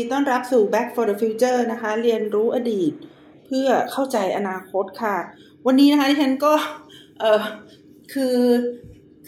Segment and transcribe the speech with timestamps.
[0.00, 2.92] สดีค่ะยินดีต้อนรับสู่ Back for the Future นะคะ เรียนรู้อดีต
[3.46, 5.16] เพื่อเข้าใจอนาคตค่ะ
[5.66, 6.52] วันนี้นะคะที่ฉันก็
[7.20, 7.42] เออ
[8.12, 8.38] คือ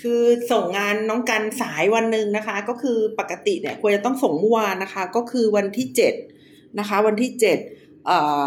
[0.01, 6.15] คือส่งงานน้องกันสายวันหนึ่งนะคะ ก็คือปกติเนี่ยควรจะต้องส่งเมื่อวานนะคะ ก็คือวันที่เจ็ด
[6.79, 7.59] นะคะ วันที่เจ็ด
[8.07, 8.47] เอ่อ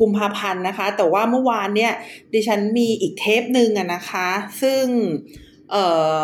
[0.00, 1.92] กุมภาพันธ์นะคะ แต่ว่าเมื่อวานเนี่ย
[2.34, 4.28] ดิฉันมีอีกเทปหนึ่งอะนะคะ
[4.62, 4.84] ซึ่ง
[5.70, 5.84] เอ่
[6.18, 6.20] อ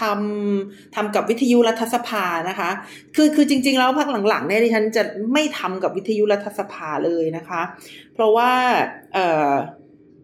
[0.00, 2.70] ทำทำกับวิทยุรัฐสภานะคะ
[3.16, 7.62] คือคือจริง ๆ แล้วพักหลังๆเนี่ยดิฉันจะไม่ทำกับวิทยุรัฐสภาเลยนะคะ
[8.14, 8.52] เพราะว่า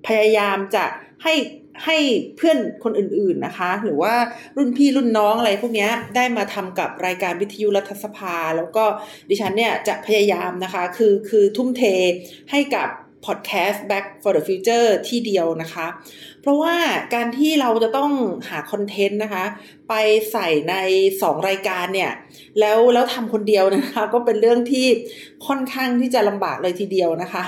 [0.07, 0.85] พยายามจะ
[1.25, 1.35] ให้
[1.87, 1.99] ให้
[2.37, 4.15] เพื่อนคนอื่นๆนะคะ หรือว่า
[4.57, 8.85] รุ่นพี่รุ่นน้องอะไรพวกนี้ได้มาทำกับรายการวิทยุรัฐสภา แล้วก็
[9.29, 11.83] ดิฉันเนี่ยจะพยายามนะคะ คือคือทุ่มเท
[12.51, 12.89] ให้กับ
[13.27, 15.87] พอดแคสต์ Back for the Future ที่เดียวนะคะ
[16.41, 16.75] เพราะว่า
[17.15, 18.13] การที่เราจะต้อง
[18.49, 19.45] หาคอนเทนต์นะคะ
[19.89, 19.95] ไป
[20.33, 20.75] ใส่ใน
[21.11, 22.13] 2 รายการเนี่ย
[22.61, 24.87] แล้วแล้วทำคนเดียวนะคะ ก็เป็นเรื่องที่
[25.47, 27.45] ค่อนข้างที่จะลำบากเลยทีเดียวนะคะ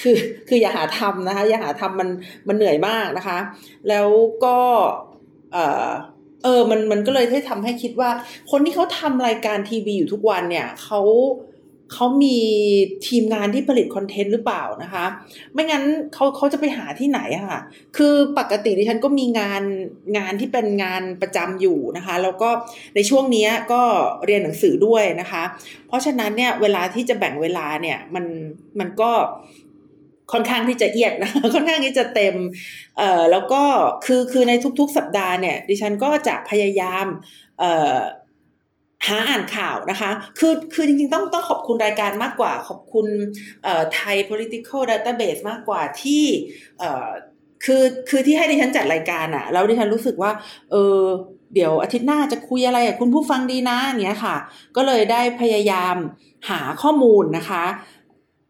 [0.00, 0.16] คือ
[0.48, 2.08] คืออย่าหาทำนะคะ อย่าหาทำมัน
[2.48, 3.38] มันเหนื่อยมากนะคะ
[3.88, 4.08] แล้ว
[4.44, 4.58] ก็
[5.52, 5.58] เอ
[5.88, 5.90] อ
[6.44, 8.10] เออมันมันก็เลยได้ทำให้คิดว่า
[8.50, 11.00] คนที่เขาทำรายการทีวีอยู่ทุกวันเนี่ยเขา
[11.52, 12.38] เเขามี
[13.06, 15.04] ทีมงานที่ผลิตคอนเทนต์หรือเปล่านะคะ
[15.52, 17.60] ไม่งั้นเขาเขาจะไปหาที่ไหนอะค่ะ
[17.96, 19.62] คือปกติดิฉันก็มีงาน
[20.16, 22.50] งานที่เป็นงานประจำอยู่นะคะ แล้วก็
[22.94, 23.82] ในช่วงนี้ก็
[24.24, 25.42] เรียนหนังสือด้วยนะคะ
[25.88, 28.24] เพราะฉะนั้นเนี่ยเวลาที่จะแบ่งเวลาเนี่ยมัน
[28.78, 29.10] มันก็
[30.32, 32.34] ค่อนข้างที่จะเอียดนะค่อนข้างที่จะเต็ม
[32.98, 33.62] เอ่อแล้วก็
[34.04, 37.06] คือคือในทุกๆสัปดาห์เนี่ย ดิฉันก็จะพยายาม
[37.58, 37.96] เอ่อ
[39.06, 43.06] หาอ่านข่าวนะคะ คือคือจริงๆต้องต้องขอบคุณรายการมากกว่า ขอบคุณ
[43.94, 46.24] ไทย political database มากกว่าที่
[47.64, 50.30] คือคือที่ให้ดิฉันจัดรายการอะแล้วดิฉันรู้สึกว่า
[50.70, 51.00] เออ
[51.54, 54.36] เดี๋ยวอาทิตย์หน้าจะคุยอะไรอะคุณผู้ฟังดีนะเนี้ยค่ะ
[54.76, 55.96] ก็เลยได้พยายาม
[56.50, 57.64] หาข้อมูลนะคะ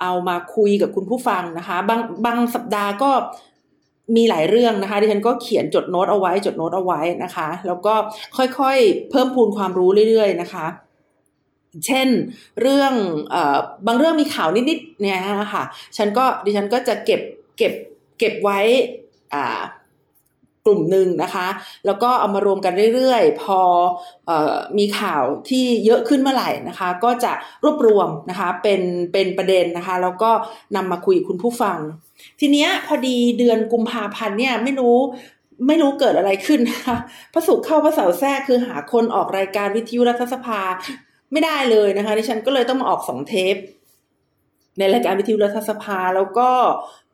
[0.02, 3.10] เอามาคุยกับคุณผู้ฟังนะคะ บางบางสัปดาห์ก็
[4.16, 7.94] มีหลายเรื่องนะคะดิฉันก็เขียนจดโน้ตเอาไว้จดโน้ตเอาไว้นะคะ แล้วก็
[8.36, 10.66] ค่อยๆ เพิ่มพูนความรู้เรื่อยๆนะคะ
[11.86, 12.08] เช่น
[12.62, 12.92] เรื่อง
[13.34, 13.36] อ
[13.86, 15.64] บางเรื่องมีข่าวนิดๆเนี่ยนะคะ
[15.96, 17.20] ฉันก็ดิฉันก็จะเก็บ
[17.56, 17.72] เก็บ
[18.18, 18.60] เก็บไว้
[20.66, 21.48] กลุ่มหนึ่งนะคะ
[21.86, 23.60] แล้วก็เอามารวมกันเรื่อยๆพอ
[24.28, 24.32] อ
[24.78, 27.32] มีข่าวที่เยอะขึ้นเมื่อไหร่นะคะ ก็จะ
[27.64, 28.80] รวบรวมนะคะเป็น
[29.12, 30.30] เป็นประเด็นนะคะ แล้วก็
[30.76, 31.78] นำมาคุยคุณผู้ฟัง
[32.40, 34.98] ทีเนี้ยพอดีเดือนกุมภาพันธ์เนี่ยไม่รู้
[35.66, 36.96] ไม่รู้เกิดอะไรขึ้นนะคะ
[37.32, 40.60] พระสุขเข้าพระเสาแทรกคือหาคนออกรายการวิทยุรัฐสภา
[41.32, 43.56] ไม่ได้เลยนะคะดิฉันก็เลยต้องมาออกสองเทป
[44.78, 46.50] ในรายการวิทยุรัฐสภาแล้วก็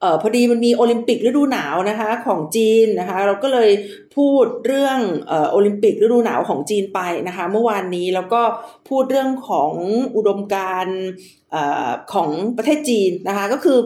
[0.01, 3.71] เออพอดีมันมีโอลิมปิกฤดูหนาวนะคะของจีนนะคะ เราก็เลย
[4.17, 4.99] พูดเรื่อง
[5.29, 8.43] เออโอลิมปิกฤดูหนาวของจีนไปนะคะ เมื่อวานนี้แล้วก็
[8.89, 9.73] พูดเรื่องของ
[10.17, 10.87] อุดมการ
[11.55, 11.59] อ
[12.13, 13.79] ของประเทศจีนนะคะก็คือ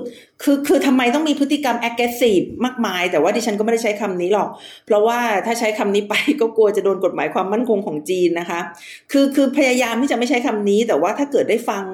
[0.43, 4.49] คือคือทำไมต้องมีพฤติกรรม aggressive มากมาย แต่ว่าดิฉันก็ไม่ได้ใช้คำนี้หรอก
[4.87, 8.61] เพราะว่าถ้าใช้คำนี้ไปก็กลัวจะโดนกฎหมายความมั่นคงของจีนนะคะ
[9.13, 11.85] คือคือพยายามที่จะไม่ใช้คำนี้ แต่ว่าถ้าเกิดได้ฟัง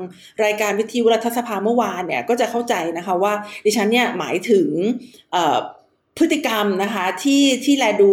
[0.44, 3.32] รายการวิทยุรัฐสภาเมื่อวานเนี่ยก็จะเข้าใจนะคะว่า
[3.64, 4.68] ดิฉันเนี่ยหมายถึง
[6.18, 8.12] พฤติกรรมนะคะที่ที่แลดู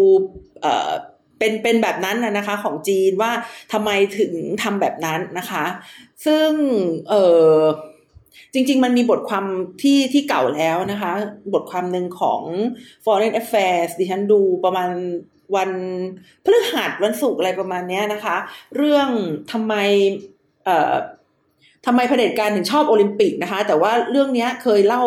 [1.40, 3.32] เป็นเป็นแบบนั้นนะคะ ของจีนว่า
[3.74, 4.34] ทำไมถึง
[4.64, 5.66] ทำแบบนั้นนะคะ
[6.26, 6.52] ซึ่ง
[7.10, 7.14] เอ
[7.50, 7.56] อ
[8.54, 9.46] จริง ๆ มันมีบทความ
[9.82, 11.12] ที่ที่เก่าแล้วนะคะ
[11.54, 12.42] บทความหนึ่งของ
[13.06, 14.90] Foreign Affairs ดิฉันดูประมาณ
[15.56, 15.72] วัน
[16.44, 18.36] พฤหัสวันศุกร์อะไรประมาณนี้นะคะ
[18.76, 19.10] เรื่อง
[19.52, 19.74] ทำไม
[20.66, 20.96] เออ
[21.86, 25.04] ทำไมเผด็จการถึงชอบโอลิมปิกนะคะ แต่ว่าเรื่องนี้เคยเล่า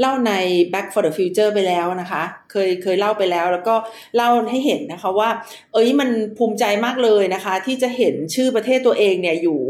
[0.00, 0.32] เล่าใน
[0.72, 3.74] Back for the Future ไปแล้วนะคะ เคยเคยเล่าไปแล้ว แล้วก็
[4.16, 5.28] เล่าให้เห็นนะคะว่า
[5.72, 9.60] เอ้ยมันภูมิใจมากเลยนะคะ ที่จะเห็นชื่อประเทศตัวเองเนี่ยอยู่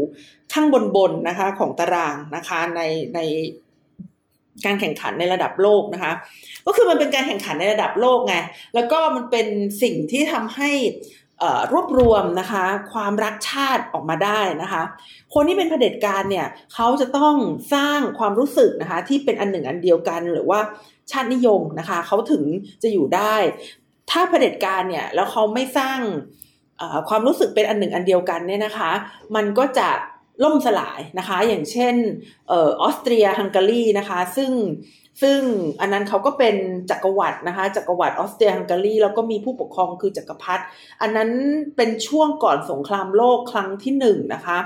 [0.53, 2.81] ข้างบนบนนะคะของตารางนะคะใน
[3.15, 3.19] ใน
[4.65, 6.13] การแข่งขันในระดับโลกนะคะ
[6.65, 8.35] ก็คือมันเป็นการแข่งขันในระดับโลกไง
[8.75, 9.47] แล้วก็มันเป็น
[9.81, 10.71] สิ่งที่ทำให้
[11.71, 12.63] รวบรวมนะคะ
[12.93, 14.83] ความรักชาติออกมาได้นะคะ
[15.33, 17.35] คนที่เป็นเผด็จการเนี่ยเขาจะต้อง
[17.73, 20.59] สร้างความรู้สึกนะคะที่เป็นอันหนึ่งอันเดียวกันหรือว่า
[21.11, 22.43] ชาตินิยมนะคะเขาถึง
[22.83, 23.35] จะอยู่ได้
[24.11, 25.99] ถ้าเผด็จการเนี่ยแล้วเขาไม่สร้าง
[27.09, 28.91] ความรู้สึกเป็นอันหนึ่งอันเดียวกันเนี่ยนะคะ
[29.35, 29.89] มันก็จะ
[30.43, 31.95] ล่มสลายนะคะ อย่างเช่น
[32.51, 34.51] ออสเตรียฮังการีนะคะ ซึ่ง
[35.21, 35.39] ซึ่ง
[35.81, 36.55] อันนั้นเขาก็เป็น
[36.89, 40.63] จักรวรรดินะคะจักรวรรดิออสเตรียฮังการีแล้วก็มีผู้ปกครองคือจักรพรรดิ
[41.01, 41.29] อันนั้น
[41.75, 44.59] เป็นช่วงก่อนสงครามโลกครั้งที่หนึ่งนะคะ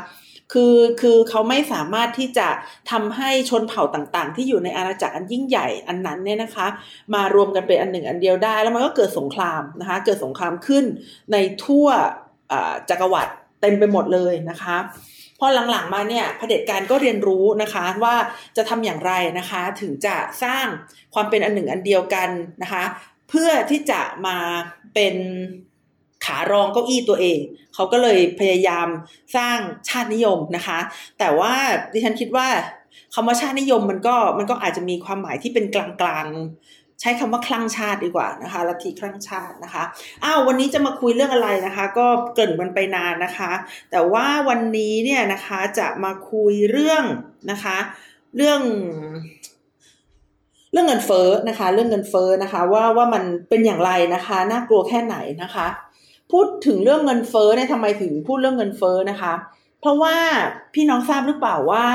[0.54, 2.48] คือคือเขาไม่สามารถที่จะ
[2.92, 6.68] ทำให้ชนเผ่าต่างๆ ที่อยู่ในอาณาจักรอันยิ่งใหญ่อันนั้นเนี่ยนะคะ
[7.14, 10.86] มารวมกันเป็นอันหนึ่งอันเดียวได้ แล้วมันก็เกิดสงครามนะคะเกิดสงครามขึ้น
[11.32, 11.88] ในทั่ว
[12.90, 14.78] จักรวรรดิเต็มไปหมดเลยนะคะ
[15.40, 18.16] พอหลังๆมาเนี่ยเผด็จการก็เรียนรู้นะคะว่า
[18.58, 20.66] จะทำอย่างไรนะคะถึงจะสร้าง
[21.14, 22.30] ความเป็นอันหนึ่งอันเดียวกัน
[22.62, 22.84] นะคะ
[23.30, 24.38] เพื่อที่จะมา
[24.94, 25.16] เป็น
[26.26, 27.40] ขารองเก้าอี้ตัวเอง
[27.74, 28.88] เขาก็เลยพยายาม
[29.36, 29.58] สร้าง
[29.90, 30.80] ชาตินิยมนะคะ
[31.20, 31.54] แต่ว่า
[31.94, 32.48] ดิฉันคิดว่า
[33.14, 39.84] คำว่าชาตินิยมมันก็มันก็อาจจะมีความหมายที่เป็นกลางๆ ใช้คำว่าคลั่งชาติดีกว่านะคะลัทธิคลั่งชาตินะคะ
[40.24, 43.52] อ้าววันนี้จะมาคุยเรื่องอะไรนะคะ ก็เกิ่นมันไปนานนะคะ
[43.92, 47.04] แต่ว่าวันนี้เนี่ยนะคะจะมาคุยเรื่อง
[47.52, 47.78] นะคะ
[48.36, 48.62] เรื่อง
[50.72, 55.68] เรื่องเงินเฟ้อนะคะ เรื่องเงินเฟ้อนะคะ ว่าว่ามันเป็นอย่างไรนะคะน่ากลัวแค่ไหนนะคะ
[56.32, 59.34] พูดถึงเรื่องเงินเฟ้อเนี่ยทำไมถึงพูดเรื่องเงินเฟ้อนะคะ
[59.82, 60.16] เพราะว่า
[60.74, 61.86] พี่น้องทราบหรือเปล่าว่า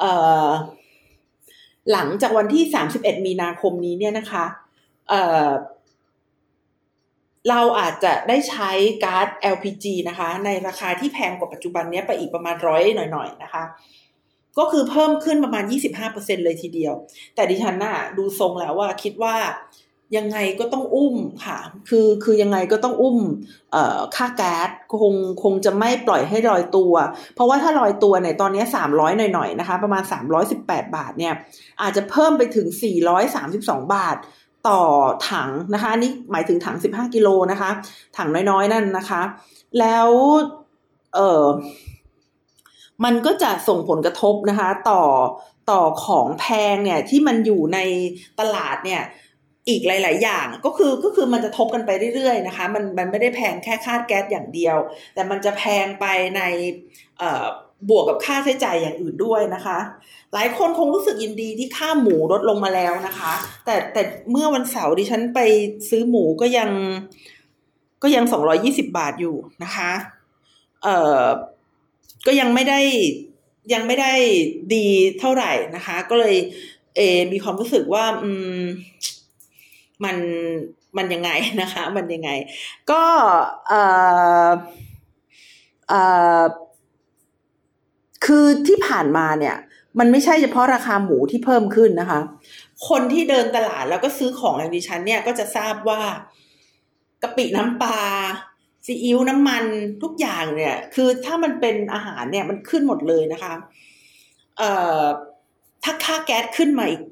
[0.00, 0.12] เอ่
[0.46, 0.48] อ
[1.92, 2.64] หลังจากวันที่
[2.96, 4.44] 31 มีนาคมนี้เนี่ยนะคะ
[5.08, 8.70] เเราอาจจะได้ใช้
[9.04, 13.64] ก๊าซ LPG นะคะ ในราคาที่แพงกว่าปัจจุบันนี้ไปอีกประมาณร้อยหน่อยๆนะคะ
[14.58, 15.64] ก็คือเพิ่มขึ้นประมาณ
[16.04, 16.94] 25%เลยทีเดียว
[17.34, 19.34] แต่ดิฉันน่ะดูทรงแล้วว่าคิดว่า
[20.16, 21.58] ยังไงก็ต้องอุ้มค่ะ
[21.88, 23.18] คือคือยังไงก็ต้องอุ้ม
[24.16, 24.68] ค่าแก๊ส
[25.00, 26.94] คงคงจะไม่ปล่อยให้ลอยตัว
[27.34, 30.02] เพราะว่าถ้าลอยตัวเนี่ยตอนนี้ 300 หน่อยๆนะคะ ประมาณ
[30.48, 31.34] 318 บาทเนี่ย
[31.82, 32.66] อาจจะเพิ่มไปถึง
[33.30, 34.16] 432 บาท
[34.68, 34.82] ต่อ
[35.30, 37.70] ถังนะคะนนี้หมายถึงถัง 15 กิโลนะคะ
[38.16, 39.22] ถังน้อยๆ นั่นนะคะ
[39.78, 40.08] แล้ว
[41.14, 41.44] เออ
[43.04, 45.02] มันก็จะส่งผลกระทบนะคะ ต่อ
[45.70, 47.78] ต่อของแพงเนี่ยที่มันอยู่ใน
[48.40, 49.02] ตลาดเนี่ย
[49.68, 54.76] อีกหลาย ๆ อย่างก็คือก็คือมันจะทบกันไปเรื่อย ๆ นะคะ มันมันไม่ได้แพงแค่ค่าแก๊สอย่างเดียว
[55.14, 56.42] แต่มันจะแพงไปใน
[57.88, 59.78] บวกกับค่าใช้จ่ายอย่างอื่นด้วยนะคะ
[60.34, 63.32] หลายคนคงรู้สึกยินดีที่ค่าหมูลดลงมาแล้วนะคะ
[63.64, 65.40] แต่แต่เมื่อวันเสาร์ดิฉันไป
[65.88, 66.70] ซื้อหมูก็ยัง
[68.02, 69.90] ก็ยังสองร้อยี่สิบาทอยู่นะคะ
[70.82, 71.22] เอ่อ
[72.26, 72.80] ก็ยังไม่ได้
[73.72, 74.12] ยังไม่ได้
[74.74, 74.86] ดี
[75.20, 76.36] เท่าไหร่นะคะ ก็เลย
[76.96, 77.00] เอ
[77.32, 78.30] มีความรู้สึกว่า อื
[78.60, 78.62] ม
[80.04, 80.16] มัน
[80.96, 82.30] มันยังไงนะคะ มันยังไง
[82.90, 83.02] ก็
[83.68, 83.82] เอ่
[84.46, 84.50] อ
[85.88, 86.02] เอ่
[86.40, 86.42] อ
[88.24, 89.56] คือที่ผ่านมาเนี่ย
[89.98, 92.20] มันไม่ใช่เฉพาะราคาหมูที่เพิ่มขึ้นนะคะ
[92.88, 96.00] คนที่เดินตลาดแล้วก็ซื้อของอย่างดิฉันเนี่ยก็จะทราบว่า
[97.22, 98.00] กะปิน้ำปลา
[98.86, 99.64] ซีอิ๊วน้ำมัน
[100.02, 103.54] ทุกอย่างเนี่ย คือถ้ามันเป็นอาหารเนี่ยมันขึ้นหมดเลยนะคะ
[104.58, 104.70] เอ่
[105.00, 105.02] อ
[105.84, 107.02] ถ้าค่าแก๊สขึ้นมาอีก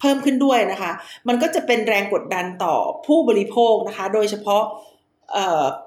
[0.00, 0.92] เพิ่มขึ้นด้วยนะคะ
[1.28, 2.74] มันก็จะเป็นแรงกดดันต่อ
[3.06, 4.62] ผู้บริโภคนะคะ โดยเฉพาะ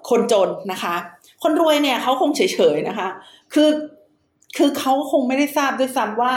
[0.09, 0.95] คนจนนะคะ
[1.43, 2.41] คนรวยเนี่ยเขาคงเฉ
[2.75, 3.07] ยๆนะคะ
[3.53, 3.69] คือ
[4.57, 6.33] คือเขาคงไม่ได้ทราบด้วยซ้ำว่า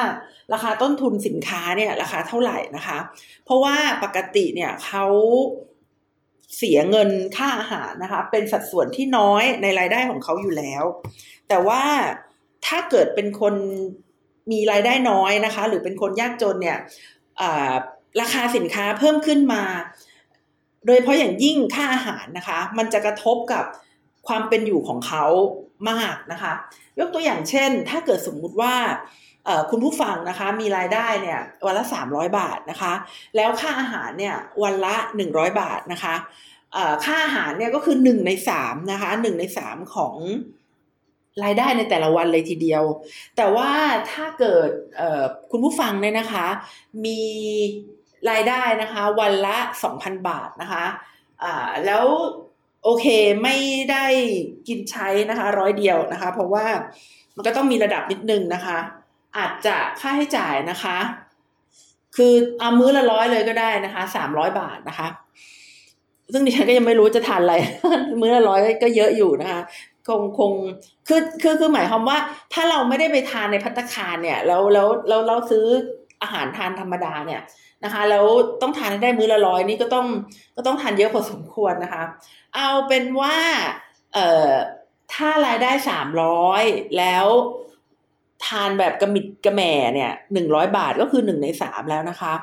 [0.53, 2.99] ราคาต้นทุนสินค้าเนี่ยราคาเท่าไหร่นะคะ
[3.45, 5.07] เพราะว่าปกติเนี่ยเขา
[6.57, 10.85] เสียเงินค่าอาหารนะคะ เป็นสัดส่วนที่น้อยในรายได้ของเขาอยู่แล้ว
[11.49, 11.83] แต่ว่า
[12.67, 13.55] ถ้าเกิดเป็นคน
[14.53, 16.79] มีรายได้น้อยนะคะ หรือเป็นคนยากจนเนี่ย
[18.21, 19.63] ราคาสินค้าเพิ่มขึ้นมา
[20.87, 23.65] โดยเพราะอย่างยิ่งค่าอาหารนะคะ มันจะกระทบกับ
[24.27, 25.25] ความเป็นอยู่ของเขา
[25.91, 26.53] มากนะคะ
[26.99, 28.75] ยกตัวอย่างเช่น ถ้าเกิดสมมุติว่า
[29.71, 32.93] คุณผู้ฟังนะคะมีรายได้เนี่ยวันละ 300 บาทนะคะ
[33.37, 34.95] แล้วค่าอาหารเนี่ยวันละ
[35.29, 36.15] 100 บาทนะคะ
[37.05, 40.15] ค่าอาหารเนี่ยก็คือหนึ่งในสามนะคะหนึ่งในสามของ
[41.43, 42.83] รายได้ในแต่ละวันเลยทีเดียว
[43.37, 43.71] แต่ว่า
[44.13, 44.69] ถ้าเกิด
[45.51, 46.47] คุณผู้ฟังเนี่ยนะคะ
[47.05, 47.21] มี
[48.31, 49.57] รายได้นะคะ วันละ
[49.93, 50.85] 2,000 บาทนะคะ
[51.87, 52.05] แล้ว
[52.85, 53.07] โอเค
[53.43, 53.57] ไม่
[53.91, 54.05] ได้
[54.69, 56.67] กินใช้นะคะร้อยเดียวนะคะ เพราะว่า
[57.37, 58.79] มันก็ต้องมีระดับนิดนึงนะคะ
[59.37, 60.97] อาจจะค่าให้จ่ายนะคะ
[62.17, 65.09] คือเอามื้อละร้อยเลยก็ได้นะคะสามร้อยบาทนะคะ
[66.33, 67.55] ซึ่งดิฉันก็ยังไม่รู้จะทานอะไร
[68.21, 69.61] มื้อละร้อยก็เยอะอยู่นะคะ
[70.09, 70.53] คงคง
[71.09, 72.19] คือคือคือหมายความว่า
[72.53, 75.67] ถ้าเราไม่ได้ไปทานในพัตคารเนี่ยแล้วแล้วแล้วเราซื้อ
[76.23, 77.43] อาหารทานธรรมดาเนี่ย
[77.85, 78.25] นะคะ แล้ว
[78.63, 80.07] ต้องทานได้มื้อละร้อยนี่ก็ต้อง
[80.57, 82.03] ก็ต้องทานเยอะพอสมควรนะคะ
[82.55, 83.37] เอาเป็นว่า
[84.15, 84.49] เอ่อ
[85.15, 86.63] ถ้ารายได้สามร้อย
[86.99, 87.27] แล้ว
[88.47, 92.35] ทานแบบกระมิดกระแหม่เนี่ยหนึ่งร้อยบาทก็คือหนึ่งในสามแล้วนะคะ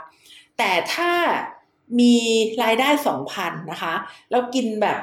[0.57, 1.11] แต่ถ้า
[1.99, 2.15] มี
[2.63, 3.93] รายได้สองพันนะคะ
[4.31, 4.99] แล้วกินแบบ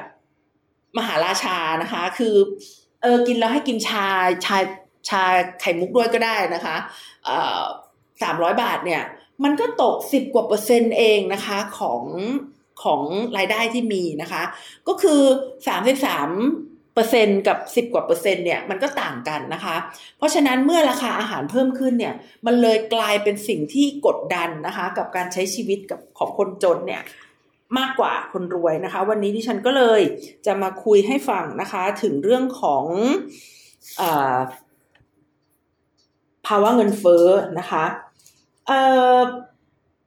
[0.97, 2.35] มหาราชานะคะ คือ
[3.01, 4.05] เออกินแล้วให้กินชา
[4.45, 4.57] ชา
[5.09, 5.23] ชา
[5.59, 6.75] ไข่มุกด้วยก็ได้นะคะ
[8.21, 9.03] สามร้อยบาทเนี่ย
[9.43, 12.03] มันก็ตกสิบกว่าเปอร์เซ็นต์เองนะคะของ
[12.83, 13.01] ของ
[13.37, 14.43] รายได้ที่มีนะคะ
[14.87, 15.21] ก็คือ
[15.67, 16.29] สามสิบสาม
[16.93, 19.75] เปอร์เซ็นกับสิบกว่าเปอร์เซ็นต์เนี่ยมันก็ต่างกันนะคะ
[20.17, 22.13] เพราะฉะนั้นเมื่อราคาอาหารเพิ่มขึ้นเนี่ย
[22.45, 27.01] มันเลยกลายเป็นสิ่งที่กดดันนะคะ กับการใช้ชีวิตกับของคนจนเนี่ย
[27.77, 30.01] มากกว่าคนรวยนะคะ วันนี้ที่ฉันก็เลย
[30.45, 32.85] จะมาคุยให้ฟังนะคะ ถึงเรื่องของ
[34.01, 34.03] อ
[36.47, 37.25] ภาวะเงินเฟ้อ
[37.59, 37.83] นะคะ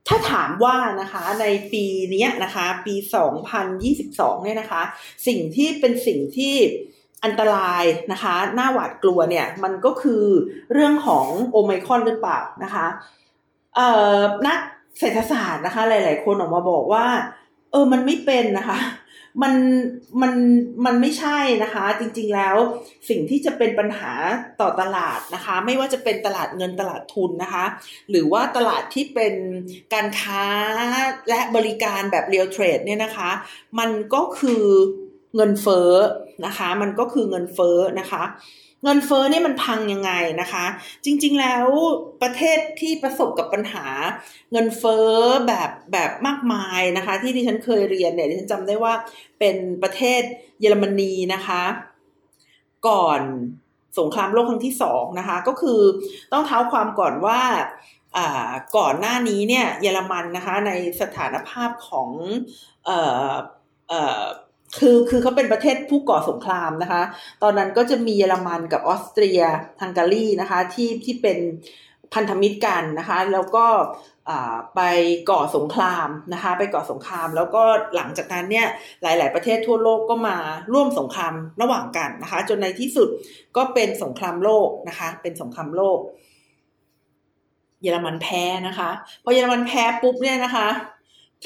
[0.09, 2.95] ถ้าถามว่านะคะในปีนี้นะคะ ปี
[3.71, 4.83] 2022 เนี่ยนะคะ
[5.27, 6.55] สิ่งที่เป็นสิ่งที่
[7.25, 10.25] อันตรายนะคะหน้าหวาดกลัวเนี่ยมันก็คือ
[10.73, 12.87] เรื่องของโอไมคอนหรือเปล่านะคะ
[13.75, 14.59] เอ่อนัก
[14.99, 17.07] เศรษฐศาสตร์นะคะ หลาย ๆ คนออกมาบอกว่า
[17.73, 18.79] เออมันไม่เป็นนะคะ
[19.43, 19.55] มัน
[20.23, 20.33] มัน
[20.85, 22.57] มันไม่ใช่นะคะ จริงๆแล้ว
[23.09, 24.13] สิ่งที่จะเป็นปัญหา
[24.61, 27.65] ต่อตลาดนะคะ ไม่ว่าจะเป็นตลาดเงินตลาดทุนนะคะ
[28.11, 29.35] หรือว่าตลาดที่เป็น
[29.95, 30.45] การค้า
[31.29, 33.31] และบริการแบบเรียลเทรดเนี่ยนะคะ
[33.79, 34.65] มันก็คือ
[35.37, 35.93] เงินเฟ้อ
[36.47, 38.23] นะคะ มันก็คือเงินเฟ้อนะคะ
[38.85, 40.67] เงินเฟ้อนี่มันพังยังไงนะคะ
[41.05, 41.67] จริง ๆแล้ว
[42.23, 43.87] ประเทศที่ประสบกับปัญหา
[44.53, 45.09] เงินเฟ้อ
[45.47, 48.95] แบบแบบมากมายนะคะ ที่ดิฉันเคยเรียนเนี่ยดิฉันจำได้ว่า
[49.39, 50.23] เป็นประเทศ
[50.61, 51.63] เยอรมนีนะคะ
[52.89, 53.21] ก่อน
[53.99, 55.81] สงครามโลกครั้งที่สองนะคะ ก็คือ
[56.33, 57.41] ต้องเท้าความก่อนว่า
[58.77, 62.09] ก่อนหน้านี้เนี่ยเยอรมันนะคะในสถานภาพของ
[62.89, 63.31] อ่อ
[63.89, 64.23] เอ่อ
[64.79, 67.03] คือคือเขาเป็นประเทศผู้ก่อสงครามนะคะ
[67.43, 69.41] ตอนนั้นก็จะมีเยอรมันกับออสเตรีย
[69.83, 71.39] ฮังการีนะคะที่ที่เป็น
[72.15, 73.67] พันธมิตรกันนะคะ แล้วก็
[74.77, 74.81] ไป
[75.31, 77.63] ก่อสงครามนะคะ ไปก่อสงคราม แล้วก็
[77.97, 78.67] หลังจากนั้นเนี่ย
[79.03, 80.37] หลาย ๆ ประเทศทั่วโลกก็มา
[80.73, 83.09] ร่วมสงครามระหว่างกันนะคะ จนในที่สุด
[83.57, 85.99] ก็เป็นสงครามโลกนะคะ เป็นสงครามโลก
[87.83, 88.91] เยอรมันแพ้นะคะ
[89.25, 90.69] พอเยอรมันแพ้ปุ๊บเนี่ยนะคะ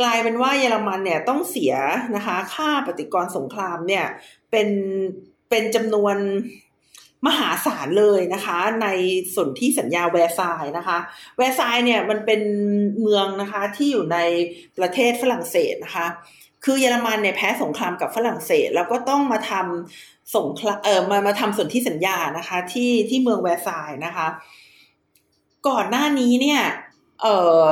[0.00, 1.74] กลายเป็นว่าเยอรมันเนี่ยต้องเสีย
[2.16, 4.04] นะคะ ค่าปฏิกรรมสงครามเนี่ย
[4.50, 4.68] เป็น
[5.50, 6.16] เป็นจำนวน
[7.26, 8.88] มหาศาลเลยนะคะ ใน
[9.34, 10.98] ส่วนที่สัญญาแวร์ซายนะคะ
[11.36, 12.40] แวร์ซายเนี่ยมันเป็น
[13.00, 14.18] เมืองนะคะที่อยู่ใน
[14.78, 16.06] ประเทศฝรั่งเศสนะคะ
[16.64, 24.26] คือเยอรมันเนี่ยแพ้สงครามกับฝรั่งเศส แล้วก็ต้องมาทำสงครามเออมามาทำส่วนที่สัญญานะคะที่ที่เมืองแวร์ซายนะคะ
[25.68, 26.60] ก่อนหน้านี้เนี่ย
[27.22, 27.26] เอ
[27.58, 27.62] อ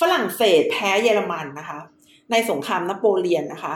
[0.00, 1.80] ฝรั่งเศสแพ้เยอรมันนะคะ
[2.30, 3.74] ในสงครามนโปเลียนนะคะ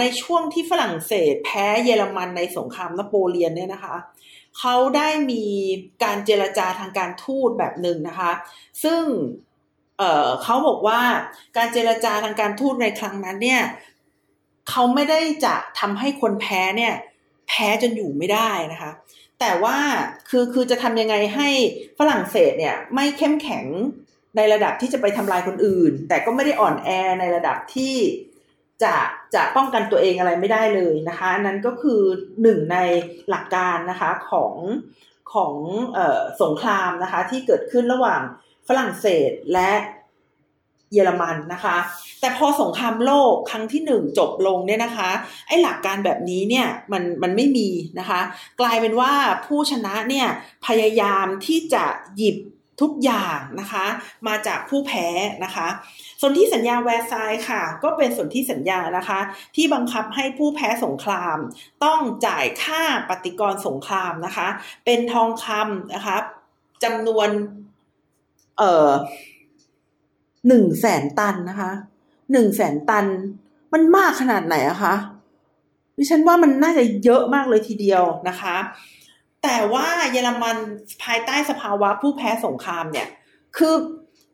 [0.00, 3.96] ในช่วงที่ฝรั่งเศสแพ้เยอรมันในสงครามนโปเลียนเนี่ยนะคะ
[4.58, 5.44] เขาได้มี
[6.04, 8.32] การเจรจาทางการทูตแบบหนึ่งนะคะ
[8.84, 9.02] ซึ่ง
[9.98, 11.00] เเขาบอกว่า
[11.56, 13.62] การเจรจาทางการทูตในครั้งนั้นเนี่ย
[14.70, 16.94] เขาไม่ได้จะทำให้คนแพ้เนี่ย
[17.48, 18.90] แพ้จนอยู่ไม่ได้นะคะ
[19.40, 19.76] แต่ว่า
[20.28, 21.48] คือคือจะทำยังไงให้
[21.98, 23.66] ฝรั่งเศสเนี่ยไม่เข้มแข็ง
[24.36, 26.88] ในระดับที่จะไปทำลายคนอื่น แต่ก็ไม่ได้อ่อนแอ
[27.20, 27.94] ในระดับที่
[28.82, 28.94] จะ
[29.34, 32.00] จะป้องกันตัวเองอะไรไม่ได้เลยนะคะนั้นก็คือ
[32.42, 32.76] หนึ่งใน
[33.28, 34.54] หลักการนะคะของ
[35.32, 35.54] ของ
[35.96, 38.20] ออสงครามนะคะ ที่เกิดขึ้นระหว่าง
[38.68, 39.72] ฝรั่งเศสและ
[40.92, 41.76] เยอรมันนะคะ
[42.20, 45.10] แต่พอสงครามโลกครั้งที่หนึ่งจบลงเนี่ยนะคะ
[45.46, 48.20] ไอ้หลักการแบบนี้เนี่ยมันมันไม่มีนะคะ
[48.60, 49.12] กลายเป็นว่า
[49.46, 50.26] ผู้ชนะเนี่ย
[50.66, 51.84] พยายามที่จะ
[52.16, 52.36] หยิบ
[52.80, 53.86] ทุกอย่างนะคะ
[54.28, 55.06] มาจากผู้แพ้
[55.44, 55.68] นะคะ
[56.20, 59.20] ส่วนที่สัญญาแวร์ซายค่ะ ก็เป็นส่วนที่สัญญานะคะ
[59.56, 61.36] ที่บังคับให้ผู้แพ้สงคราม
[61.84, 64.48] ต้องจ่ายค่าปฏิกรสงครามนะคะ
[64.84, 66.16] เป็นทองคำนะคะ
[66.84, 67.28] จำนวน
[68.58, 68.90] เอ่อ
[70.48, 71.70] หนึ่งแสนตันนะคะ
[72.32, 73.06] หนึ่งแสนตัน
[73.72, 74.94] มันมากขนาดไหนอะคะ
[75.96, 78.56] ดิฉันว่ามันน่าจะเยอะมากเลยทีเดียวนะคะ
[79.46, 80.56] แต่ว่าเยอรมัน
[81.04, 83.08] ภายใต้สภาวะผู้แพ้สงครามเนี่ย
[83.56, 83.76] คือ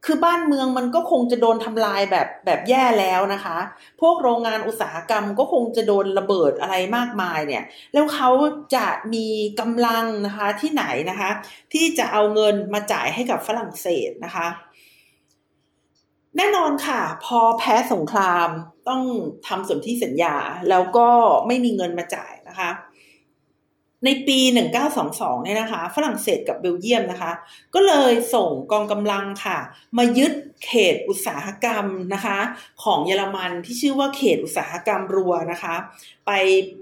[0.05, 3.59] คือบ้านเมืองมันก็คงจะโดนทำลายแบบแบบแย่แล้วนะคะ
[4.01, 8.31] พวกโรงงานอุตสาหกรรมก็คงจะโดนระเบิดอะไรมากมายเนี่ย แล้วเขา
[8.77, 9.27] จะมี
[9.61, 11.31] กำลังนะคะที่ไหนนะคะ
[11.73, 14.49] ที่จะเอาเงินมาจ่ายให้กับฝรั่งเศสนะคะ
[16.37, 18.49] แน่นอนค่ะ พอแพ้สงคราม
[18.89, 19.03] ต้อง
[19.47, 20.37] ทำสนธิสัญญา
[20.71, 21.09] แล้วก็
[21.47, 22.71] ไม่มีเงินมาจ่ายนะคะ
[24.05, 24.39] ในปี
[24.93, 27.33] 1922 เนี่ยนะคะ ฝรั่งเศสกับเบลเยียมนะคะ
[27.75, 29.59] ก็เลยส่งกองกำลังค่ะ
[29.99, 30.33] มายึด
[30.65, 32.39] เขตอุตสาหกรรมนะคะ
[32.83, 35.75] ของเยอรมันที่ชื่อว่าเขตอุตสาหกรรมรัวนะคะ
[36.27, 36.31] ไป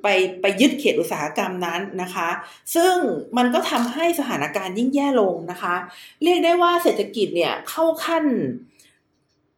[0.02, 0.06] ไป
[0.40, 2.28] ไปยึดเขตอุตสาหกรรมนั้นนะคะ
[2.74, 2.94] ซึ่ง
[3.36, 5.74] มันก็ทำให้สถานการณ์ยิ่งแย่ลงนะคะ
[6.22, 8.24] เรียกได้ว่าเศรษฐกิจเนี่ยเข้าขั้น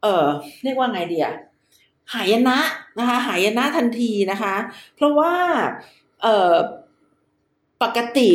[0.03, 0.27] เออ
[0.65, 1.29] เรียกว่าไงเดีย
[2.15, 2.59] หายนะ
[2.99, 4.55] นะคะ หายนะทันทีนะคะ
[4.97, 5.33] เพราะว่า
[6.23, 6.55] เออ
[7.83, 8.31] ปกติ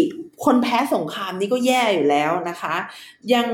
[0.45, 2.75] คนแพ้สงครามนี่ก็แย่อยู่แล้วนะคะ
[3.33, 3.47] ยัง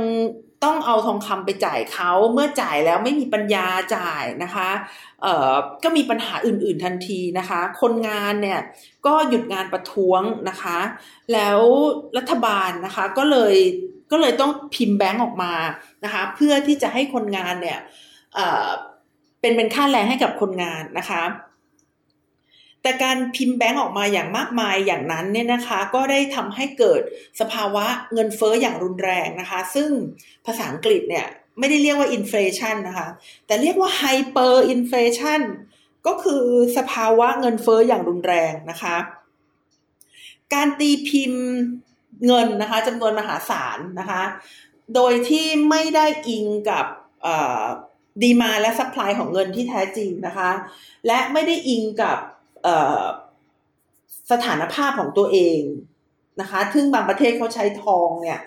[0.63, 4.69] ต้องเอาทองคำไปจ่ายเขาเมื่อจ่ายแล้วไม่มีปัญญาจ่ายนะคะ
[5.21, 8.59] เอ่อก็มีปัญหาอื่น ๆทันทีนะคะ คนงานเนี่ย
[9.05, 10.77] ก็หยุดงานประท้วงนะคะ
[11.33, 11.59] แล้ว
[12.17, 13.55] รัฐบาลนะคะก็เลย
[14.11, 15.53] ก็เลยต้องพิมพ์แบงก์ออกมา
[16.03, 17.79] นะคะ เพื่อที่จะให้คนงานเนี่ย
[18.35, 18.67] เอ่อ
[19.41, 21.21] เป็นเป็นค่าแรงให้กับคนงานนะคะ
[22.83, 27.01] แต่การพิมพ์แบงก์ออกมาอย่างมากมายอย่างนั้นเนี่ยนะคะก็ได้ทำให้เกิด
[27.39, 29.89] สภาวะเงินเฟ้ออย่างรุนแรงนะคะ ซึ่ง
[30.45, 31.27] ภาษาอังกฤษเนี่ย
[31.59, 33.07] ไม่ได้เรียกว่า inflation นะคะ
[33.45, 35.41] แต่เรียกว่า hyperinflation
[36.07, 36.43] ก็คือ
[36.77, 38.95] สภาวะเงินเฟ้ออย่างรุนแรงนะคะ
[40.53, 41.45] การตีพิมพ์
[42.27, 44.23] เงินนะคะจำนวนมหาศาลนะคะ
[44.95, 46.85] โดยที่ไม่ได้อิงกับ
[48.23, 50.51] demand และ supply ของเงินที่แท้จริงนะคะ
[51.07, 52.17] และไม่ได้อิงกับ
[54.31, 55.59] สถานภาพของตัวเอง
[56.41, 58.39] นะคะ ซึ่งบางประเทศเขาใช้ทองเนี่ย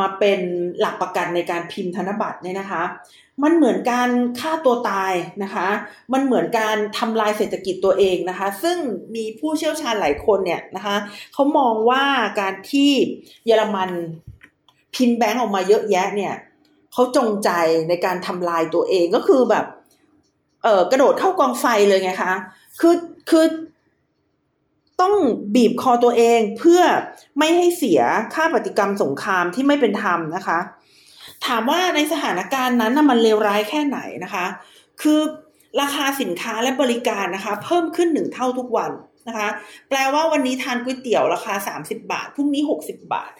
[0.00, 0.40] มาเป็น
[0.80, 2.82] หลักประกันในการพิมพ์ธนบัตรเนี่ยนะคะ
[3.42, 4.10] มันเหมือนการ
[4.40, 5.68] ฆ่าตัวตายนะคะ
[6.12, 8.78] มันเหมือนการทำลายเศรษฐกิจตัวเองนะคะ ซึ่ง
[9.14, 10.96] มีผู้เชี่ยวชาญหลายคนเนี่ยนะคะ
[11.34, 12.04] เขามองว่า
[12.40, 12.90] การที่
[13.46, 13.90] เยอรมัน
[14.94, 16.34] พิมพ์แบงก์ออกมาเยอะแยะเนี่ย
[16.92, 17.50] เขาจงใจ
[17.88, 19.64] ในการทำลายตัวเองก็คือแบบ
[20.62, 22.32] เออกระโดดเข้ากองไฟเลยไงคะ
[22.80, 22.96] คือ
[23.30, 23.46] คือ
[25.00, 25.14] ต้อง
[25.54, 26.80] บีบคอตัวเองเพื่อ
[27.38, 28.00] ไม่ให้เสีย
[28.34, 30.58] ค่าปฏิกรรมสงครามที่ไม่เป็นธรรมนะคะ
[31.46, 34.46] ถามว่าในสถานการณ์นั้นนะมันเลวร้ายแค่ไหนนะคะ
[35.02, 35.20] คือ
[35.80, 38.90] ราคาสินค้าและบริการนะคะ เพิ่มขึ้นหนึ่งเท่าทุกวัน
[39.28, 39.48] นะคะ
[39.88, 43.30] แปลว่าวันนี้ทานก๋วยเตี๋ยวราคาสามสิบาทพรุ่งนี้หกสิบาท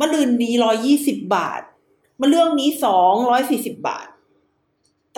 [0.00, 1.62] มะรืนนี้ร้อยี่สิบบาท
[2.20, 4.06] มาเรื่องนี้สองร้อยสี่สิบบาท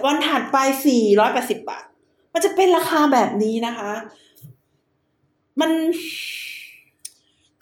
[0.07, 0.57] วันถัดไป
[0.87, 1.85] สี่ร้อยแปดสิบาท
[2.33, 3.93] มันจะเป็นราคาแบบนี้นะคะ
[5.61, 5.71] มัน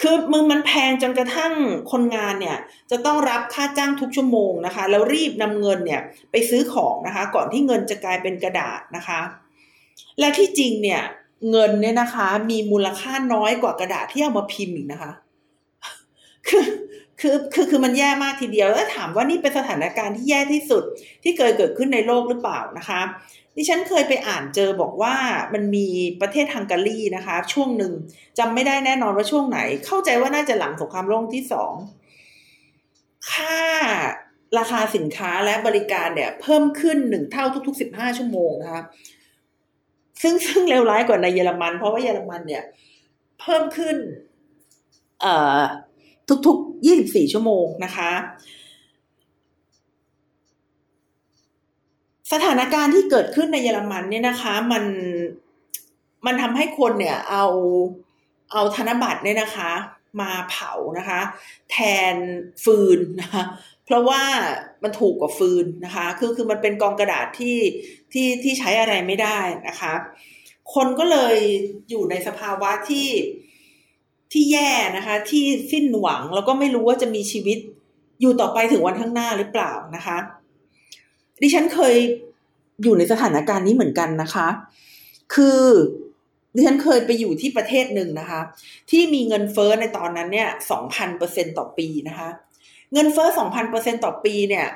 [0.01, 1.53] คือมึงมันแพงจนกระทั่ง
[1.93, 2.59] คนงานเนี่ย
[2.91, 6.01] จะต้องรับค่าจ้างทุกชั่วโมงนะคะ แล้วรีบนำเงินเนี่ย
[6.31, 9.21] ไปซื้อของนะคะ ก่อนที่เงินจะกลายเป็นกระดาษนะคะ
[10.19, 11.03] และที่จริงเนี่ย
[11.51, 15.13] เงินเนี่ยนะคะ มีมูลค่าน้อยกว่ากระดาษที่เอามาพิมพ์อีกนะคะ
[16.49, 16.65] คือ
[17.21, 20.83] คือคือคือมันแย่มากทีเดียวแล้วถามว่านี่เป็นสถานการณ์ที่แย่ที่สุด
[21.23, 23.01] ที่เคยเกิดขึ้นในโลกหรือเปล่านะคะ
[23.63, 25.15] ดิฉันเคยไปอ่านเจอบอกว่า
[25.55, 25.87] มันมี
[26.21, 27.93] ประเทศฮังการีนะคะ ช่วงหนึ่ง
[28.39, 31.73] จำไม่ได้แน่นอนว่าช่วงไหน เข้าใจว่าน่าจะหลังสงครามโลกที่สอง
[33.31, 33.59] ค่า
[34.59, 38.83] ราคาสินค้าและบริการเนี่ย เพิ่มขึ้นหนึ่งเท่าทุกๆสิบห้าชั่วโมงนะคะ
[40.23, 42.65] ซึ่งซึ่งเลวร้ายกว่าในเยอรมัน เพราะว่าเยอรมันเนี่ย
[43.41, 43.97] เพิ่มขึ้น
[45.21, 45.63] เอ่อ
[46.47, 48.11] ทุกๆยี่สิบสี่ชั่วโมงนะคะ
[52.33, 54.85] สถานการณ์ที่เกิดขึ้นในเยอรมันเนี่ยนะคะ มัน
[56.27, 57.47] มันทำให้คนเนี่ยเอา
[58.53, 59.73] เอาธนบัตรเนี่ยนะคะ
[60.21, 61.21] มาเผานะคะ
[61.71, 61.77] แท
[62.13, 62.15] น
[62.65, 63.43] ฟืนนะคะ
[63.85, 64.23] เพราะว่า
[64.83, 67.57] มันถูกกว่าฟืนนะคะ คือคือมันเป็นกองกระดาษที่
[68.13, 69.39] ที่ที่ใช้อะไรไม่ได้
[69.69, 69.93] นะคะ
[70.75, 71.37] คนก็เลย
[71.91, 73.09] อยู่ในสภาวะที่
[74.33, 77.59] ที่แย่นะคะ ที่สิ้นหวังแล้วก็ไม่รู้ว่าจะมีชีวิต
[78.21, 80.17] อยู่ต่อไปถึงวันข้างหน้าหรือเปล่านะคะ
[81.43, 81.95] ดิฉันเคย
[82.83, 84.49] อยู่ในสถานการณ์นี้เหมือนกันนะคะ
[85.35, 85.63] คือ
[86.55, 88.41] ดิฉันเคยไปอยู่ที่ประเทศหนึ่งนะคะ
[88.91, 92.29] ที่มีเงินเฟ้อในตอนนั้นเนี่ยสองพันเปอร์เซ็นต่อปีนะคะ
[92.93, 94.67] เงินเฟ้อสองพันเปอร์เซ็นต่อปีเนี่ย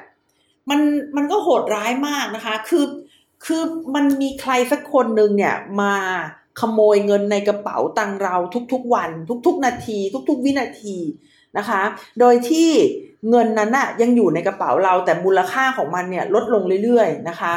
[0.70, 0.81] มัน
[1.16, 2.85] มันก็โหดร้ายมากนะคะ คือ
[3.44, 3.62] คือ
[3.94, 5.94] มันมีใครสักคนหนึ่งเนี่ยมา
[6.61, 8.37] ขโมยเงินในกระเป๋าตังเรา
[8.72, 9.11] ทุกๆวัน
[9.46, 9.98] ทุก ๆ นาที
[10.29, 10.96] ทุก ๆ วินาที
[11.59, 11.83] นะคะ
[12.21, 12.71] โดยที่
[13.31, 17.55] เงินนั้นน่ะยังอยู่ในกระเป๋าเราแต่มูลค่าของมันเนี่ยลดลงเรื่อยๆนะคะ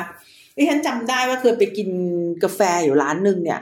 [0.56, 1.90] ดิฉันจำได้ว่าเคยไปกิน
[2.44, 3.60] กาแฟอยู่ร้านหนึ่งเนี่ย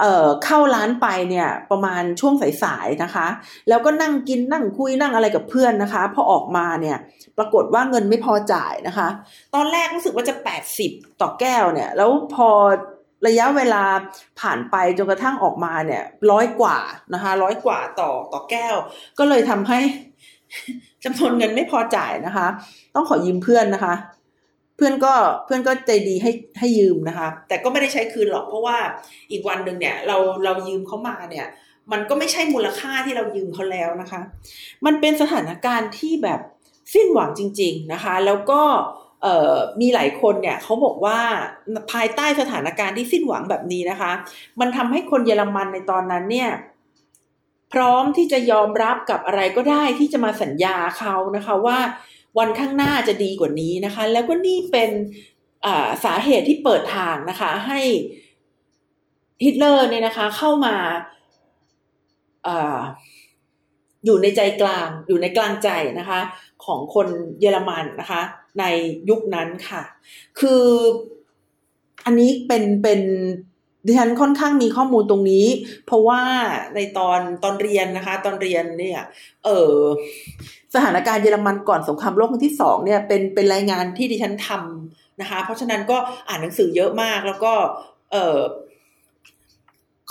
[0.00, 3.26] เอ่อเข้าร้านไปเนี่ยประมาณช่วงสายๆนะคะ
[3.68, 6.96] แล้วก็นั่งกินนั่งคุยนั่งอะไรกับเพื่อนนะคะ พอออกมาเนี่ย
[7.38, 9.08] ปรากฏว่าเงินไม่พอจ่ายนะคะ
[9.54, 10.90] ตอนแรกรู้สึกว่าจะแปดสิบ
[11.20, 12.48] ต่อแก้วเนี่ย แล้วพอ
[13.26, 13.82] ระยะเวลา
[14.40, 16.78] ผ่านไปจนกระทั่งออกมาเนี่ยร้อยกว่า
[17.14, 18.74] นะคะร้อยกว่าต่อต่อแก้ว
[19.18, 19.80] ก็เลยทำให้
[21.04, 22.46] จำนวนเงินไม่พอจ่ายนะคะ
[22.94, 23.94] ต้องขอยืมเพื่อนนะคะ
[24.76, 25.12] เพื่อนก็
[25.44, 28.76] เพื่อนก็ใจดีให้ให้ยืมนะคะ แต่ก็ไม่ได้ใช้คืนหรอกเพราะว่า
[29.30, 31.46] อีกวันหนึ่งเนี่ย เราเรายืมเขามาเนี่ย
[31.92, 34.20] มันก็ไม่ใช่มูลค่าที่เรายืมเขาแล้วนะคะ
[34.86, 36.40] มันเป็นสถานการณ์ที่แบบ
[36.94, 38.60] สิ้นหวังจริง ๆนะคะ แล้วก็
[39.80, 41.18] มีหลายคนเนี่ยเขาบอกว่า
[41.92, 44.12] ภายใต้สถานการณ์ที่สิ้นหวังแบบนี้นะคะ
[44.60, 46.50] มันทำให้คนเยอรมันในตอนนั้นเนี่ย
[47.72, 51.78] พร้อมที่จะยอมรับกับอะไรก็ได้ที่จะมาสัญญาเขานะคะว่า
[52.38, 54.90] วันข้างหน้าจะดีกว่านี้นะคะ แล้วก็นี่เป็น
[56.04, 57.80] สาเหตุที่เปิดทางนะคะ ให้
[59.44, 60.76] ฮิตเลอร์เนี่ยนะคะ เข้ามา
[64.04, 66.20] อยู่ในใจกลางอยู่ในกลางใจนะคะ
[66.64, 67.08] ของคน
[67.40, 68.22] เยอรมันนะคะ
[68.58, 68.64] ใน
[69.08, 69.82] ยุคนั้นค่ะ
[70.40, 70.64] คือ
[72.04, 73.00] อันนี้เป็นเป็น
[73.86, 75.46] ดิฉันค่อนข้างมีข้อมูลตรงนี้
[75.86, 76.20] เพราะว่า
[76.74, 79.00] ในตอนตอนเรียนนะคะ ตอนเรียนเนี่ย
[79.44, 79.74] เออ
[80.74, 87.52] สถานการณ์เยอรมันก่อนสงครามโลกครั้งที่สองเนี่ยเป็นเป็นรายงานที่ดิฉันทำนะคะ เพราะฉะนั้นก็อ่านหนังสือเยอะมากแล้วก็
[88.12, 88.38] เออ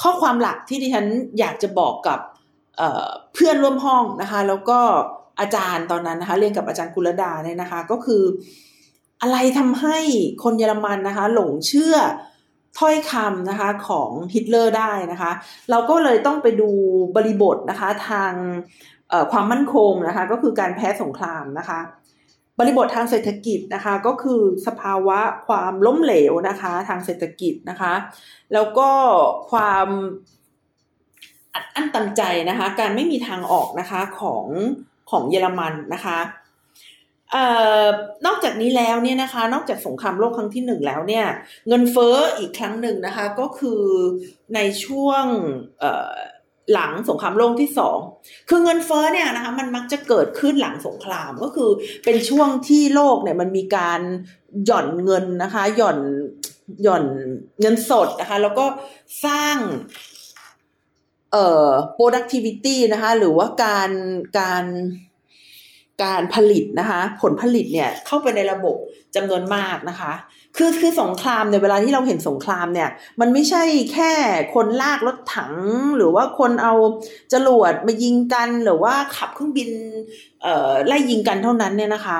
[0.01, 1.05] ข้อความหลักที่ดิฉัน
[1.39, 2.19] อยากจะบอกกับ
[3.33, 4.79] เพื่อนร่วมห้องนะคะ แล้วก็
[5.41, 8.23] อาจารย์ตอนนั้นนะคะ เรียนกับอาจารย์กุลดาเนี่ยนะคะ ก็คือ
[9.21, 9.97] อะไรทำให้
[10.43, 11.95] คนเยอรมันนะคะ หลงเชื่อ
[12.79, 15.31] ถ้อยคำนะคะของฮิตเลอร์ได้นะคะ
[15.71, 16.69] เราก็เลยต้องไปดู
[17.15, 18.33] บริบทนะคะทาง
[19.31, 21.79] ความมั่นคงนะคะ ก็คือการแพ้สงครามนะคะ
[22.59, 27.93] บริบททางเศรษฐกิจนะคะ ก็คือสภาวะความล้มเหลวนะคะ ทางเศรษฐกิจนะคะ
[28.53, 28.89] แล้วก็
[29.51, 29.87] ความ
[31.53, 34.45] อัดอั้นตันใจนะคะ การไม่มีทางออกนะคะของ
[35.11, 36.19] ของเยอรมันนะคะ
[37.35, 37.37] อ
[37.83, 37.85] อ
[38.25, 41.25] นอกจากนี้แล้วเนี่ยนะคะ นอกจากสงครามโลกครั้งที่หนึ่งแล้วเนี่ย
[41.67, 43.83] เงินเฟ้ออีกครั้งหนึ่งนะคะ ก็คือ
[44.55, 45.25] ในช่วง
[46.73, 47.97] หลังสงครามโลกที่สอง
[48.49, 51.69] คือเงินเฟ้อเนี่ยนะคะ มันมักจะเกิดขึ้นหลังสงครามก็คือ
[52.05, 54.01] เป็นช่วงที่โลกเนี่ยมันมีการ
[54.65, 55.99] หย่อนเงินนะคะ หย่อน
[56.83, 57.05] หย่อน
[57.61, 58.65] เงินสดนะคะ แล้วก็
[59.25, 59.55] สร้าง
[61.31, 63.91] เอ่อ productivity นะคะ หรือว่าการ
[64.39, 64.65] การ
[66.03, 68.75] การผลิตนะคะ ผลผลิตเนี่ยเข้าไปในระบบ
[69.15, 70.13] จำนวนมากนะคะ
[70.57, 72.89] คือคือสงครามในเวลาที่เราเห็นสงครามเนี่ย
[73.19, 73.63] มันไม่ใช่
[73.93, 74.11] แค่
[74.53, 75.53] คนลากรถถัง
[75.97, 76.73] หรือว่าคนเอา
[77.33, 79.69] จรวดมายิงกันหรือว่าขับเครื่องบิน
[80.43, 82.19] เอ่อไล่ยิงกันเท่านั้นเนี่ยนะคะ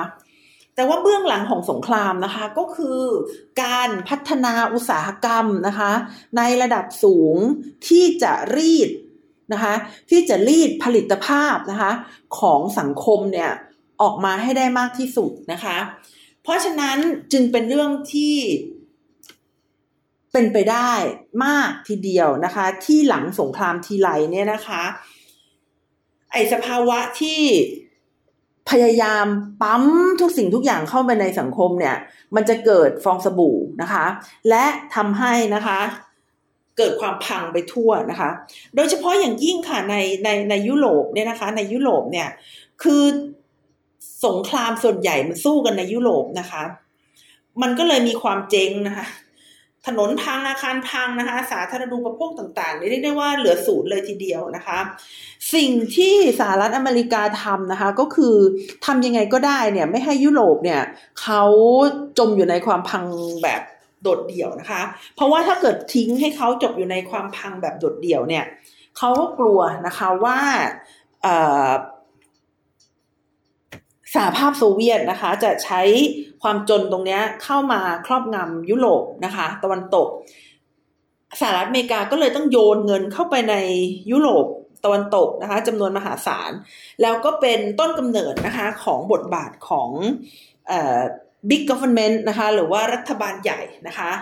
[0.74, 3.00] แต่ว่าเบื้องหลังของสงครามนะคะ ก็คือ
[3.62, 5.92] การพัฒนาอุตสาหกรรมนะคะ
[6.36, 7.36] ในระดับสูง
[7.88, 8.90] ที่จะรีด
[9.52, 9.74] นะคะ
[10.10, 11.92] ที่จะรีดผลิตภาพนะคะ
[12.38, 13.50] ของสังคมเนี่ย
[14.02, 15.78] ออกมาให้ได้มากที่สุดนะคะ
[16.42, 16.98] เพราะฉะนั้น
[17.32, 18.36] จึงเป็นเรื่องที่
[20.32, 20.92] เป็นไปได้
[21.44, 24.82] มากทีเดียวนะคะ ที่หลังสงครามทีไรเนี่ยนะคะ
[26.32, 27.40] ไอสภาวะที่
[28.70, 29.26] พยายาม
[29.62, 29.84] ปั๊ม
[30.20, 31.96] ทุกสิ่งทุกอย่างเข้าไปในสังคมเนี่ย
[32.34, 34.04] มันจะเกิดฟองสบู่นะคะ
[34.48, 35.78] และทำให้นะคะ
[36.78, 38.30] เกิดความพังไปทั่วนะคะ
[38.76, 42.28] โดยเฉพาะอย่างยิ่งค่ะในในในยุโรปเนี่ยนะคะ ในยุโรปเนี่ย
[42.82, 43.02] คือ
[44.26, 46.62] สงครามส่วนใหญ่มันสู้กันในยุโรปนะคะ
[47.62, 49.06] มันก็เลยมีความเจ๊งนะคะ
[49.86, 54.78] ถนนพังอาคารพังนะคะ สาธารณูปโภคต่างๆเรียกได้ว่าเหลือศูนย์เลยทีเดียวนะคะ
[55.54, 58.36] สิ่งที่สหรัฐอเมริกาทำนะคะ ก็คือ
[58.86, 60.82] ทำยังไงก็ได้เนี่ย ไม่ให้ยุโรปเนี่ย
[61.20, 61.42] เขา
[62.18, 63.04] จมอยู่ในความพัง
[63.42, 63.62] แบบ
[64.02, 64.82] โดดเดี่ยวนะคะ
[65.16, 68.44] เพราะว่าถ้าเกิดทิ้งให้เขาจบอยู่ในความพังแบบโดดเดี่ยวเนี่ย
[68.98, 70.38] เขาก็กลัวนะคะว่า
[74.14, 75.82] สหภาพโซเวียตนะคะ จะใช้
[76.42, 80.08] ความจนตรงนี้เข้ามาครอบงำยุโรปนะคะ ตะวันตก
[81.40, 83.54] สหรัฐอเมริกาก็เลยต้องโยนเงินเข้าไปใน
[84.10, 84.46] ยุโรป
[84.84, 86.52] ตะวันตกนะคะจำนวนมหาศาล
[87.02, 89.90] แล้วก็เป็นต้นกำเนิดนะคะของบทบาทของ
[91.48, 94.12] บิ๊กก government นะคะหรือว่ารัฐบาลใหญ่นะคะ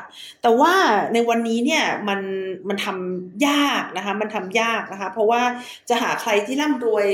[0.42, 0.72] แต่ว่า
[1.12, 2.20] ในวันนี้เนี่ยมัน
[2.68, 5.42] มันทำยากนะคะมันทำยากนะคะ เพราะว่า
[5.88, 7.06] จะหาใครที่ร่ำรวย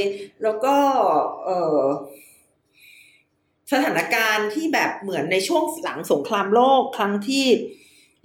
[0.43, 0.75] แล้วก็
[1.45, 1.51] เอ
[3.73, 7.45] สถานการณ์ที่แบบเหมือนในช่วงหลังสงครามโลกครั้งที่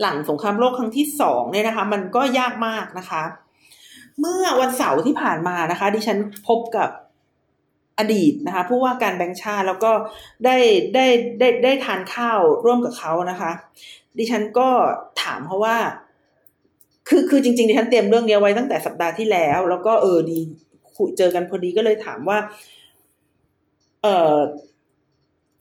[0.01, 3.23] หลังสงครามโลกครั้งที่สองเนี่ยนะคะ มันก็ยากมากนะคะ
[4.19, 6.89] เมื่อวันเสาร์ที่ผ่านมานะคะ ดิฉันพบกับ
[7.99, 9.91] อดีตนะคะผู้ว่าการแบงค์ชาติแล้วก็
[10.45, 10.57] ได้
[10.93, 11.05] ได้
[11.39, 13.51] ได้ได้ทานข้าวร่วมกับเขานะคะ
[14.17, 14.69] ดิฉันก็
[15.23, 15.77] ถามเขาว่า
[17.09, 20.39] คือคือจริงๆดิฉันเตรียมเรื่องนี้ไว้ตั้งแต่สัปดาห์ที่แล้ว แล้วก็เออดี
[20.95, 22.37] คุยเจอกันพอดีก็เลยถามว่า
[24.03, 24.37] เออ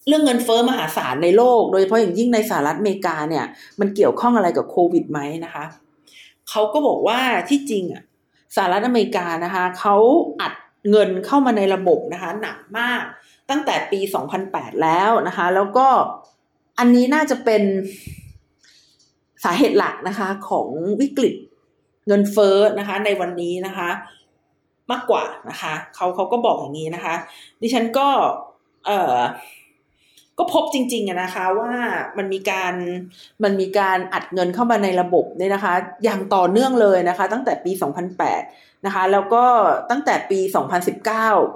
[0.07, 3.45] เรื่องเงินเฟอ้อมหาศาลในโลก โดยเฉพาะอย่างยิ่งในสหรัฐอเมริกาเนี่ย
[3.81, 5.65] มันเกี่ยวข้องอะไรกับโควิดไหมนะคะ
[6.51, 8.03] เขาก็บอกว่าที่จริงอะ
[8.57, 9.97] สหรัฐอเมริกานะคะเขา
[10.41, 10.55] อัด
[10.91, 13.03] เงินเข้ามาในระบบนะคะ หนักมาก
[13.51, 14.01] ตั้งแต่ปี
[14.43, 15.87] 2008 แล้วนะคะ แล้วก็
[16.79, 17.63] อันนี้น่าจะเป็น
[19.45, 20.69] สาเหตุหลักนะคะ ของ
[21.01, 21.35] วิกฤต
[22.07, 23.89] เงินเฟ้อนะคะ ในวันนี้นะคะ
[24.91, 27.15] มากกว่านะคะเขาเขาก็บอกอย่างนี้นะคะ
[27.61, 28.09] ดิฉันก็
[28.87, 29.17] เอ่อ
[30.41, 31.73] ก็พบจริงๆนะคะว่า
[32.19, 32.75] มันมีการ
[33.45, 35.75] มันมีการอัดเงินเข้ามาในระบบเนี่ยนะคะ
[36.05, 37.73] อย่างต่อเนื่องเลยนะคะ ตั้งแต่ปี
[38.29, 39.45] 2008 นะคะ แล้วก็
[39.91, 40.41] ตั้งแต่ปี
[40.99, 41.07] 2019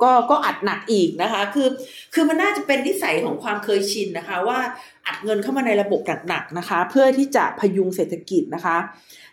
[0.03, 1.69] ก็ก็อัดหนักอีกนะคะ คือ
[2.15, 4.59] คือมันน่าจะเป็นนิสัยของความเคยชินนะคะ ว่า
[5.07, 8.77] อัดเงินเข้ามาในระบบหนักๆนะคะ เพื่อที่จะพยุงเศรษฐกิจนะคะ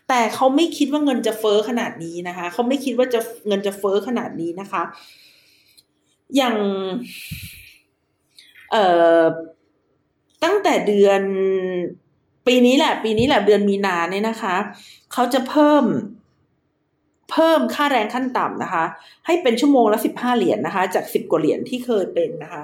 [0.09, 4.83] แต่เขาไม่คิดว่าเงินจะเฟอ้อขนาดนี้นะคะเขาไม่คิดว่าจะเงินจะเฟอ้อขนาดนี้นะคะ
[6.35, 6.55] อย่าง
[8.71, 8.85] เอ่
[9.19, 9.23] อ
[10.43, 11.21] ตั้งแต่เดือน
[12.47, 14.55] ปีนี้แหละ ปีนี้แหละเดือนมีนาเนี่ยนะคะ
[15.13, 15.85] เขาจะเพิ่ม
[17.31, 18.83] เพิ่มค่าแรงขั้นต่ำนะคะ
[19.25, 22.63] ให้เป็นชั่วโมงละสิบห้าเหรียญนนะคะ จากสิบกว่าเหรียญที่เคยเป็นนะคะ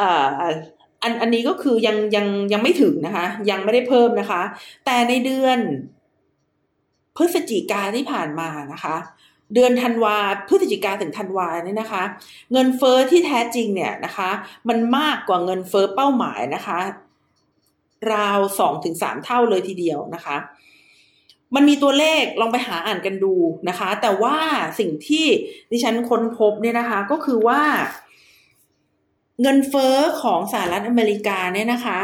[0.00, 0.26] อ่า
[1.02, 4.42] อันอันนี้ก็คือยังยังยังไม่ถึงนะคะ ยังไม่ได้เพิ่มนะคะ
[4.86, 5.58] แต่ในเดือน
[7.16, 8.96] พฤศจิกาที่ผ่านมานะคะ
[9.54, 10.16] เดือนธันวา
[10.48, 12.02] พฤศจิกาถึงธันวาเนี่ยนะคะ
[12.52, 14.30] เงินเฟอ้อที่แท้จริงเนี่ยนะคะ
[14.68, 16.78] มันมากกว่าเงินเฟอ้อเป้าหมายนะคะ
[18.14, 20.36] ราวสองถึงสามเท่าเลยทีเดียวนะคะ
[21.54, 23.34] มันมีตัวเลขลองไปหาอ่านกันดู
[23.68, 24.36] นะคะ แต่ว่า
[24.78, 25.26] สิ่งที่
[25.70, 27.62] ดิฉันค้นพบเนี่ยนะคะ ก็คือว่า
[29.42, 31.98] เงินเฟอ้อของสหรัฐอเมริกาเนี่ยนะคะ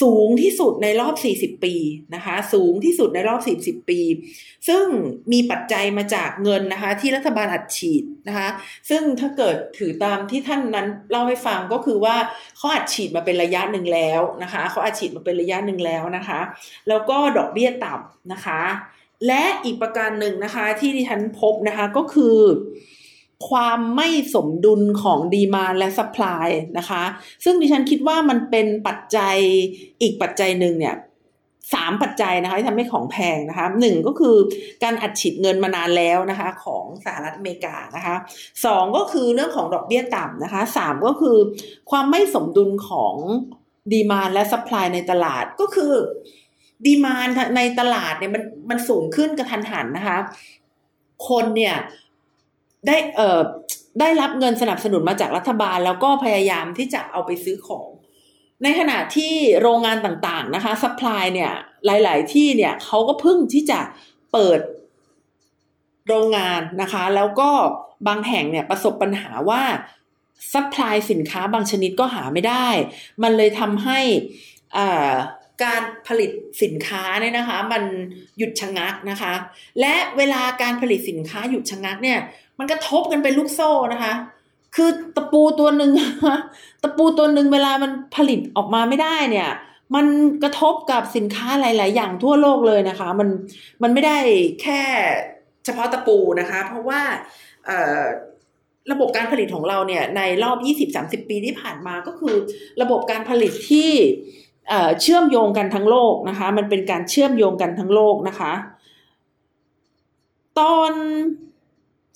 [0.00, 1.74] สูงที่สุดในรอบ 40 ปี
[2.14, 4.00] นะคะ สูงที่สุดในรอบ 40 ปี
[4.68, 4.84] ซึ่ง
[5.32, 8.48] มีปัจจัยมาจากเงินนะคะ ที่รัฐบาลอัดฉีดนะคะ
[8.90, 12.16] ซึ่งถ้าเกิดถือตามที่ท่านนั้นเล่าให้ฟังก็คือว่า
[12.56, 16.40] เขาอัดฉีดมาเป็นระยะหนึ่งแล้วนะคะเขาอัดฉีดมาเป็นระยะหนึ่งแล้วนะคะ
[16.88, 18.60] แล้วก็ดอกเบี้ยต่ำนะคะ
[19.26, 22.38] และอีกประการหนึ่งนะคะที่ดิฉันพบนะคะก็คือ
[23.49, 27.03] ความไม่สมดุลของดีมาและสป라이นะคะ
[27.43, 29.35] ซึ่งดิฉันคิดว่ามันเป็นปัจจัย
[30.01, 30.95] อีกปัจจัยหนึ่งเนี่ย
[31.73, 34.35] สามปัจจัยนะคะที่ทำให้ของแพงนะคะหนึ่งก็คือ
[34.83, 38.15] การอัดฉีดเงินมานานแล้วนะคะ ของสหรัฐอเมริกานะคะ
[38.65, 41.37] สองก็คือเรื่องของดอกเบี้ยต่ำนะคะสามก็คือ
[41.91, 43.15] ความไม่สมดุลของ
[43.93, 45.93] ดีมาและสป라이ในตลาดก็คือ
[46.85, 47.15] ดีมา
[47.55, 50.17] ในตลาดเนี่ยมันมันสูงขึ้นกระทันหันนะคะ
[51.27, 51.75] คนเนี่ย
[52.86, 53.40] ได้เอ่อ
[54.00, 57.88] ได้รับเงินสนับสนุนมาจากรัฐบาล แล้วก็พยายามที่จะเอาไปซื้อของ
[58.62, 61.52] ในขณะที่โรงงานต่างๆนะคะ supply เนี่ย
[61.86, 63.80] หลาย ๆ ที่เนี่ยเขาก็พึ่งที่จะ
[64.32, 64.60] เปิด
[66.08, 67.50] โรงงานนะคะ แล้วก็
[68.08, 69.62] บางแห่งเนี่ยประสบปัญหาว่า
[70.52, 72.68] supply สินค้าบางชนิดก็หาไม่ได้
[73.22, 74.00] มันเลยทำให้
[74.76, 75.12] อ่า
[75.64, 76.30] การผลิต
[76.62, 77.82] สินค้าเนี่ยนะคะ มัน
[78.38, 79.34] หยุดชะงักนะคะ
[79.80, 82.18] และเวลาการผลิตสินค้าหยุดชะงักเนี่ย
[82.58, 84.12] มันกระทบกันเป็นลูกโซ่นะคะ
[84.76, 85.90] คือตะปูตัวหนึ่ง
[86.82, 89.50] ตะปูตัวหนึ่งเวลามันผลิตออกมาไม่ได้เนี่ย
[89.94, 90.06] มัน
[90.42, 93.28] กระทบกับสินค้าหลาย ๆ อย่างทั่วโลกเลยนะคะ มัน
[93.82, 94.18] มันไม่ได้
[94.62, 94.82] แค่
[95.64, 97.00] เฉพาะตะปูนะคะ เพราะว่า
[98.92, 100.58] ระบบการผลิตของเราเนี่ยในรอบ
[100.94, 102.34] 20-30 ปีที่ผ่านมาก็คือ
[102.82, 103.90] ระบบการผลิตที่
[105.00, 108.52] เชื่อมโยงกันทั้งโลกนะคะ มันเป็นการเชื่อมโยงกันทั้งโลกนะคะ
[110.58, 110.92] ตอน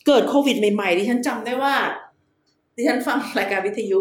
[0.06, 1.74] เกิดโควิดใหม่ๆดิฉันจำได้ว่า
[2.76, 4.00] ดิฉันฟังรายการวิทยุ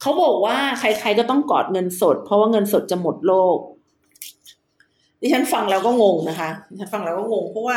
[0.00, 3.58] เขาบอกว่าใคร ๆก็ต้องกอดเงินสด เพราะว่าเงินสดจะหมดโลก
[5.20, 7.76] ดิฉันฟังแล้วก็งงนะคะดิฉันฟังแล้วก็งง เพราะว่า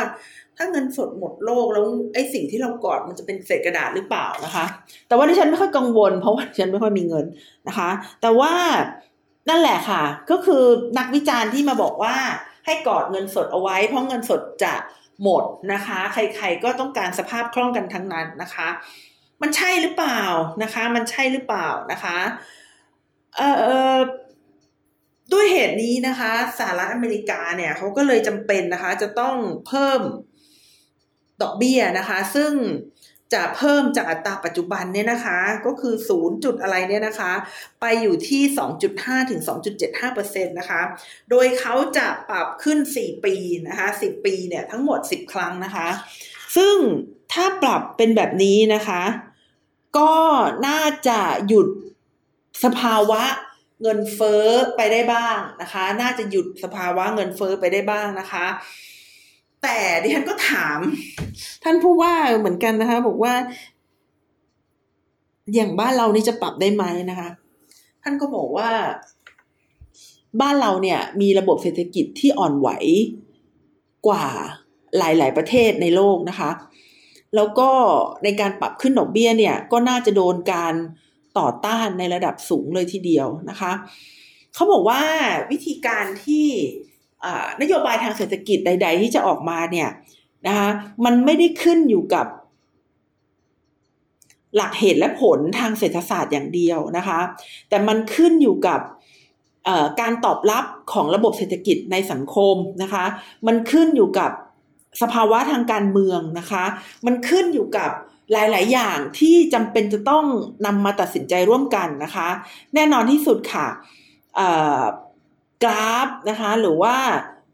[0.56, 4.64] ถ้าเงินสดหมดโลกแล้วไอ้สิ่งที่เรากอดมันจะเป็นเศษกระดาษหรือเปล่านะคะ
[5.08, 7.26] แต่ว่าดิฉันไม่ค่อยกังวล เพราะว่าดิฉันไม่ค่อยมีเงิน
[7.68, 7.90] นะคะ
[8.22, 8.52] แต่ว่า
[9.48, 10.62] นั่นแหละค่ะ ก็คือ
[10.98, 12.14] นักวิจารณ์ที่มาบอกว่า
[12.66, 14.72] ให้กอดเงินสดเอาไว้ เพราะเงินสดจะ
[15.22, 18.68] หมดนะคะ ใครๆก็ต้องการสภาพคล่องกันทั้งนั้นนะคะ
[19.42, 20.22] มันใช่หรือเปล่า
[20.62, 22.18] นะคะ มันใช่หรือเปล่านะคะ
[23.36, 23.48] เอ่
[23.96, 23.98] อ
[25.32, 30.00] ด้วยเหตุนี้นะคะสหรัฐอเมริกาเนี่ยเขาก็เลยจำเป็นนะคะ จะต้องเพิ่ม
[31.42, 32.52] ดอกเบี้ยนะคะ ซึ่ง
[33.34, 37.32] จะเพิ่มจากอัตราปัจจุบันเนี่ยนะคะ ก็คือศูนย์จุดอะไรเนี่ยนะคะ
[37.80, 38.42] ไปอยู่ที่
[38.86, 39.40] 2.5 ถึง
[39.78, 40.82] 2.75เปอร์เซ็นต์นะคะ
[41.30, 43.34] โดยเขาจะปรับขึ้น 4 ปี
[43.68, 45.88] นะคะ 10 ปีเนี่ยทั้งหมด 10 ครั้งนะคะ
[46.56, 46.76] ซึ่ง
[47.32, 49.02] ถ้าปรับเป็นแบบนี้นะคะ
[49.98, 50.14] ก็
[50.66, 51.68] น่าจะหยุด
[52.64, 53.22] สภาวะ
[53.82, 58.46] เงินเฟ้อไปได้บ้างนะคะ น่าจะหยุดสภาวะเงินเฟ้อไปได้บ้างนะคะ
[59.62, 60.78] แต่ดิฉันก็ถาม
[61.62, 63.34] ท่านผู้ว่าเหมือนกันนะคะ บอกว่า
[65.54, 67.28] อย่างบ้านเรานี่จะปรับได้ไหมนะคะ
[68.02, 68.70] ท่านก็บอกว่า
[70.40, 72.68] บ้านเราเนี่ย มีระบบเศรษฐกิจที่อ่อนไหว
[74.06, 74.26] กว่า
[74.98, 76.50] หลาย ๆ ประเทศในโลกนะคะ
[77.34, 77.70] แล้วก็
[78.24, 80.74] ในการปรับขึ้นดอกเบี้ยเนี่ย ก็น่าจะโดนการ
[81.38, 83.72] ต่อต้านในระดับสูงเลยทีเดียวนะคะ
[84.54, 85.02] เขาบอกว่า
[85.50, 86.46] วิธีการที่
[87.60, 89.88] นโยบายทางเศรษฐกิจใด ๆ ที่จะออกมาเนี่ย
[90.46, 90.68] นะคะ
[91.04, 92.26] มันไม่ได้ขึ้นอยู่กับ
[94.56, 97.20] หลักเหตุและผลทางเศรษฐศาสตร์อย่างเดียวนะคะ
[97.68, 98.80] แต่มันขึ้นอยู่กับ
[100.00, 103.04] การตอบรับของระบบเศรษฐกิจในสังคมนะคะ
[103.46, 104.30] มันขึ้นอยู่กับ
[105.02, 106.64] สภาวะทางการเมืองนะคะ
[107.06, 107.90] มันขึ้นอยู่กับ
[108.32, 110.24] หลาย ๆ อย่างที่จำเป็นจะต้อง
[110.66, 112.28] นำมาตัดสินใจร่วมกันนะคะ
[112.74, 113.66] แน่นอนที่สุดค่ะ
[115.62, 116.96] กราฟนะคะ หรือว่า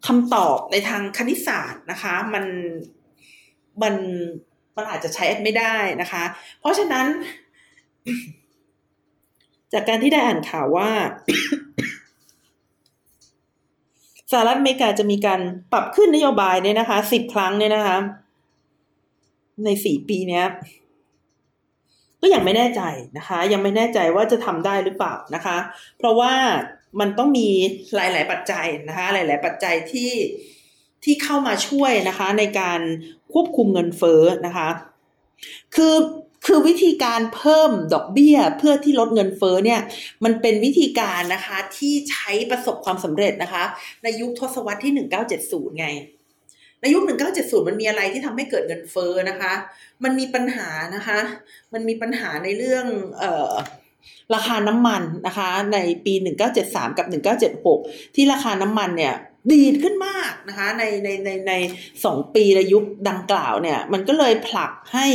[0.06, 2.44] คำตอบในทางคณิตศาสตร์นะคะ มัน
[3.82, 3.94] มัน
[4.76, 6.24] มันอาจจะใช้ไม่ได้นะคะ
[6.60, 7.06] เพราะฉะนั้น
[9.72, 10.90] จากการที่ได้อ่านข่าวว่า
[14.30, 15.40] สหรัฐอเมริกาจะมีการ
[15.72, 17.98] ปรับขึ้นนโยบายเนี่ยนะคะสิบครั้งเนี่ยนะคะ
[19.64, 20.46] ในสี่ปีเนี้ย
[22.20, 22.82] ก็ยังไม่แน่ใจ
[23.18, 25.56] นะคะ ยังไม่แน่ใจว่าจะทำได้หรือเปล่านะคะ
[25.98, 26.32] เพราะว่า
[27.00, 27.48] มันต้องมี
[27.94, 30.12] หลาย ๆ ปัจจัยนะคะหลาย ๆ ปัจจัยที่
[31.04, 32.80] ที่เข้ามาช่วยนะคะในการ
[33.33, 34.68] ควบคุมเงินเฟ้อนะคะ
[35.74, 35.94] คือ
[36.46, 39.80] คือวิธีการเพิ่มดอกเบี้ยเพื่อที่ลดเงินเฟ้อเนี่ย
[40.24, 43.64] มันเป็นวิธีการนะคะที่ใช้ประสบความสำเร็จนะคะ
[44.02, 44.92] ในยุคทศวรรษที่
[45.35, 45.87] 1970 ไง
[46.80, 47.02] ในยุค
[47.35, 49.52] 1970 มันมีอะไรที่ทำให้เกิดเงินเฟ้อนะคะ
[50.04, 51.18] มันมีปัญหานะคะ
[51.72, 52.87] มันมีปัญหาในเรื่อง
[53.18, 53.52] เอ่อ
[54.34, 56.14] ราคาน้ำมันนะคะ ในปี
[56.56, 57.06] 1973 กับ
[57.62, 59.14] 1976 ที่ราคาน้ำมันเนี่ย
[59.50, 61.52] ดีดขึ้นมากนะคะในในในใน
[62.04, 65.06] สองปีในยุคดังกล่าวเนี่ยมันก็เลยผลักให้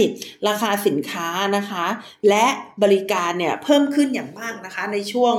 [0.47, 1.85] ราคาสินค้านะคะ
[2.29, 2.45] และ
[2.83, 5.35] บริการเนี่ยเพิ่มขึ้นอย่างมากนะคะในช่วง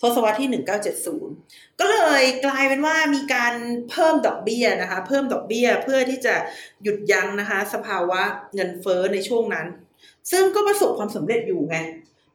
[0.00, 0.48] ทศวรรษที่
[1.14, 3.54] 1970 ก็เลยกลายเป็นว่ามีการ
[3.90, 6.34] เพิ่มดอกเบี้ยนะคะเพิ่มดอกเบี้ยเพื่อที่จะ
[6.82, 8.20] หยุดยั้งนะคะ สภาวะ
[8.54, 9.66] เงินเฟ้อในช่วงนั้น
[10.30, 11.76] ซึ่งก็ประสบความสำเร็จอยู่ไง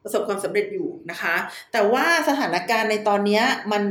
[0.02, 1.34] ประสบความสำเร็จอยู่นะคะ
[1.72, 3.84] แต่ว่าสถานการณ์ในตอนนี้มัน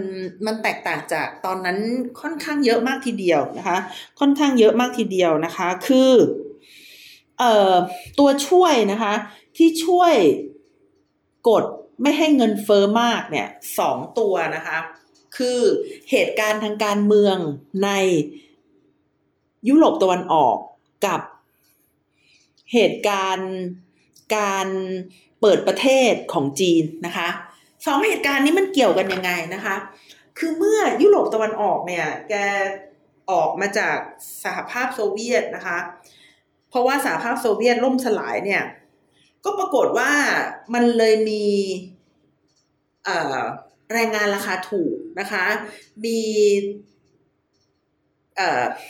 [0.46, 1.78] มันแตกต่างจากตอนนั้น
[2.22, 3.78] ค่อนข้างเยอะมากทีเดียวนะคะ
[4.20, 6.12] ค่อนข้างเยอะมากทีเดียวนะคะ คือ
[7.40, 7.74] เอ่อ
[8.20, 9.14] ตัวช่วยนะคะ
[9.58, 10.14] ที่ช่วย
[11.50, 11.64] กด
[12.02, 13.48] ไม่ให้เงินเฟอ้อมากเนี่ย
[13.80, 14.78] สองตัวนะคะ
[15.38, 15.60] คือ
[16.12, 17.38] เหตุการณ์ทางการเมือง
[17.84, 17.90] ใน
[19.70, 20.58] ยุโรปตะวันออก
[21.06, 21.22] กับ
[22.74, 23.52] เหตุการณ์
[24.38, 24.68] การ
[25.42, 27.30] เปิดประเทศของจีนนะคะ
[27.86, 29.76] สองเหตุการณ์นี้มันเกี่ยวกันยังไงนะคะ
[30.38, 32.34] คือเมื่อยุโรปตะวันออกเนี่ย แก
[33.32, 33.98] ออกมาจาก
[34.44, 35.78] สหภาพโซเวียตนะคะ
[36.70, 38.64] เพราะว่าสหภาพโซเวียตล่มสลายเนี่ย
[39.46, 40.12] ก็ปรากฏว่า
[40.74, 41.46] มันเลยมี
[43.94, 45.46] แรงงานราคาถูกนะคะ
[46.06, 46.20] มี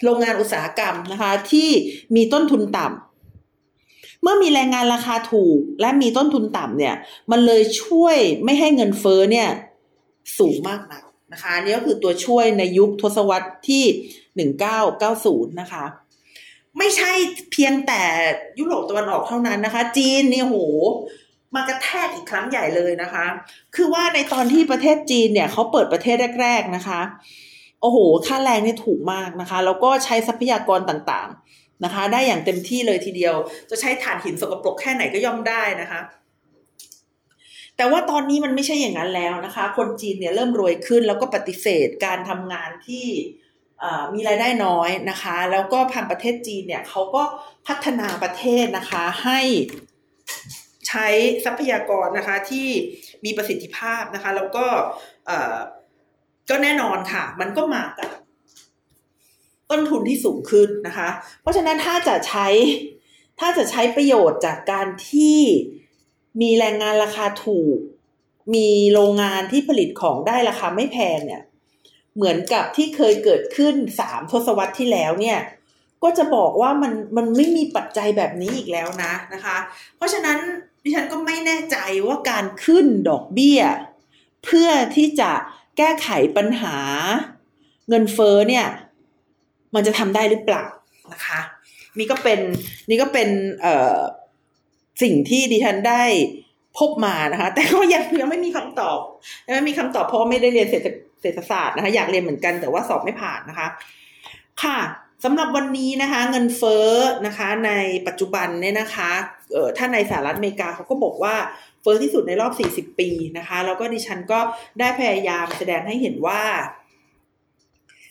[0.04, 1.70] โรงงานอุตสาหกรรมนะคะ ที่
[2.16, 3.07] มีต้นทุนต่ำ
[4.28, 6.96] มื่อมีแรงงานราคาถูกและมีต้นทุนต่ำเนี่ย
[7.32, 9.50] มันเลยช่วยไม่ให้เงินเฟ้อเนี่ย
[10.38, 13.84] สูงมากนักนะคะนี่ก็คือตัวช่วยในยุคทศวรรษที่
[14.36, 15.86] หนึ่งเก้าเก้าศูนะคะ
[16.78, 17.12] ไม่ใช่
[17.52, 18.02] เพียงแต่
[18.60, 20.58] ยุโรปตะวันออกเท่านั้นนะคะ จีนเนี่ยโห
[21.56, 23.26] มากระแทกอีกครั้งใหญ่เลยนะคะ
[23.76, 27.02] คือว่าในตอนที่ประเทศจีนเนี่ยเขาเปิดประเทศแรก ๆนะคะ
[27.82, 31.47] โอ้โห ค่าแรงนี่ถูกมากนะคะ แล้วก็ใช้ทรัพยากรต่างๆ
[31.84, 33.36] นะคะ ได้อย่างเต็มที่เลยทีเดียว
[33.70, 36.02] จะใช้ถ่านหินสกปรกแค่ไหนก็ย่อมได้นะคะ
[37.78, 43.08] แต่ว่าตอนนี้มันไม่ใช่อย่างนั้นแล้วนะคะ คนจีนเนี่ยเริ่มรวยขึ้นแล้วก็ปฏิเสธการทำงานที่
[44.14, 47.24] มีรายได้น้อยนะคะ แล้วก็ทางประเทศจีนเนี่ยเขาก็
[47.68, 49.40] พัฒนาประเทศนะคะให้
[50.88, 51.08] ใช้
[51.46, 52.68] ทรัพยากรนะคะที่
[53.26, 54.66] มีประสิทธิภาพนะคะ แล้วก็
[56.50, 58.10] ก็แน่นอนค่ะ มันก็มากับ
[59.72, 61.10] ต้นทุนที่สูงขึ้นนะคะ
[61.42, 62.48] เพราะฉะนั้นถ้าจะใช้
[63.40, 65.40] ถ้าจะใช้ประโยชน์จากการที่
[66.42, 67.78] มีแรงงานราคาถูก
[68.56, 71.44] มีโรงงานที่ผลิตของได้ราคาไม่แพงเนี่ย
[72.16, 75.40] เหมือนกับที่เคยเกิดขึ้นสามทศวรรษที่แล้วเนี่ย
[76.04, 79.58] ก็จะบอกว่ามันมันไม่มีปัจจัยแบบนี้อีกแล้วนะนะคะ
[79.96, 80.38] เพราะฉะนั้น
[80.84, 81.78] ดิฉันก็ไม่แน่ใจ
[82.08, 83.62] ว่าการขึ้นดอกเบี้ย
[84.46, 85.32] เพื่อที่จะ
[85.78, 86.78] แก้ไขปัญหา
[87.90, 88.68] เงินเฟ้อเนี่ย
[89.76, 90.66] มันจะทำได้หรือเปล่า
[91.14, 91.40] นะคะ
[92.00, 92.40] นี่ก็เป็น
[92.90, 93.30] นี่ก็เป็น
[93.62, 94.00] เอ่อ
[95.04, 96.04] สิ่งที่ดิฉันได้
[96.78, 99.00] พบมานะคะ แต่ก็ยังยังไม่มีคำตอบ
[99.48, 100.88] ยังไม่มีคำตอบเพราะไม่ได้เรียนเศรษฐ
[101.22, 103.68] เศรษฐศาสตร์นะคะอยากเรียนเหมือนกันแต่ว่าสอบไม่ผ่านนะคะ
[104.64, 104.80] ค่ะ
[105.24, 106.90] สำหรับวันนี้นะคะ เงินเฟ้อ
[107.26, 107.72] นะคะ ใน
[108.08, 109.12] ปัจจุบันเนี่ยนะคะ
[109.54, 111.36] เอ่อถ้าในสหรัฐอเมริกาเขาก็บอกว่า
[111.82, 112.52] เฟ้อที่สุดในรอบ
[112.86, 114.40] 40 ปีนะคะ แล้วก็ดิฉันก็
[114.80, 116.42] ได้พยายามแสดงให้เห็นว่า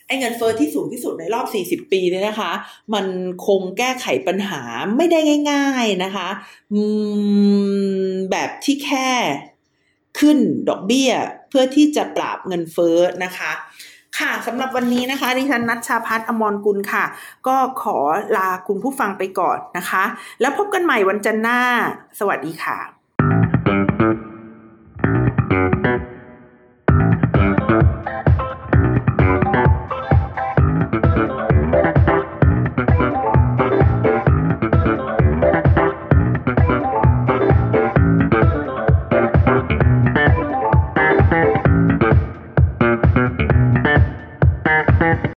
[0.07, 1.47] ไอ้เงินเฟอ้อที่สูงที่สุดในรอบ
[1.85, 2.53] 40 ปีเนี่ยนะคะ
[2.95, 3.07] มัน
[3.47, 4.61] คงแก้ไขปัญหา
[4.97, 5.19] ไม่ได้
[5.51, 6.29] ง่าย ๆนะคะ
[8.31, 9.11] แบบที่แค่
[10.19, 10.39] ขึ้น
[10.69, 11.11] ดอกเบี้ย
[11.49, 13.53] เพื่อที่จะปราบเงินเฟอ้อนะคะ
[14.19, 17.05] ค่ะสำหรับวันนี้นะคะ ดิฉันนัชชาพัฒอมรกุลค่ะ
[17.47, 17.97] ก็ขอ
[18.37, 20.05] ลาคุณผู้ฟังไปก่อนนะคะ
[20.41, 21.61] แล้วพบกันใหม่วันจันทร์หน้า
[22.19, 22.79] สวัสดีค่ะ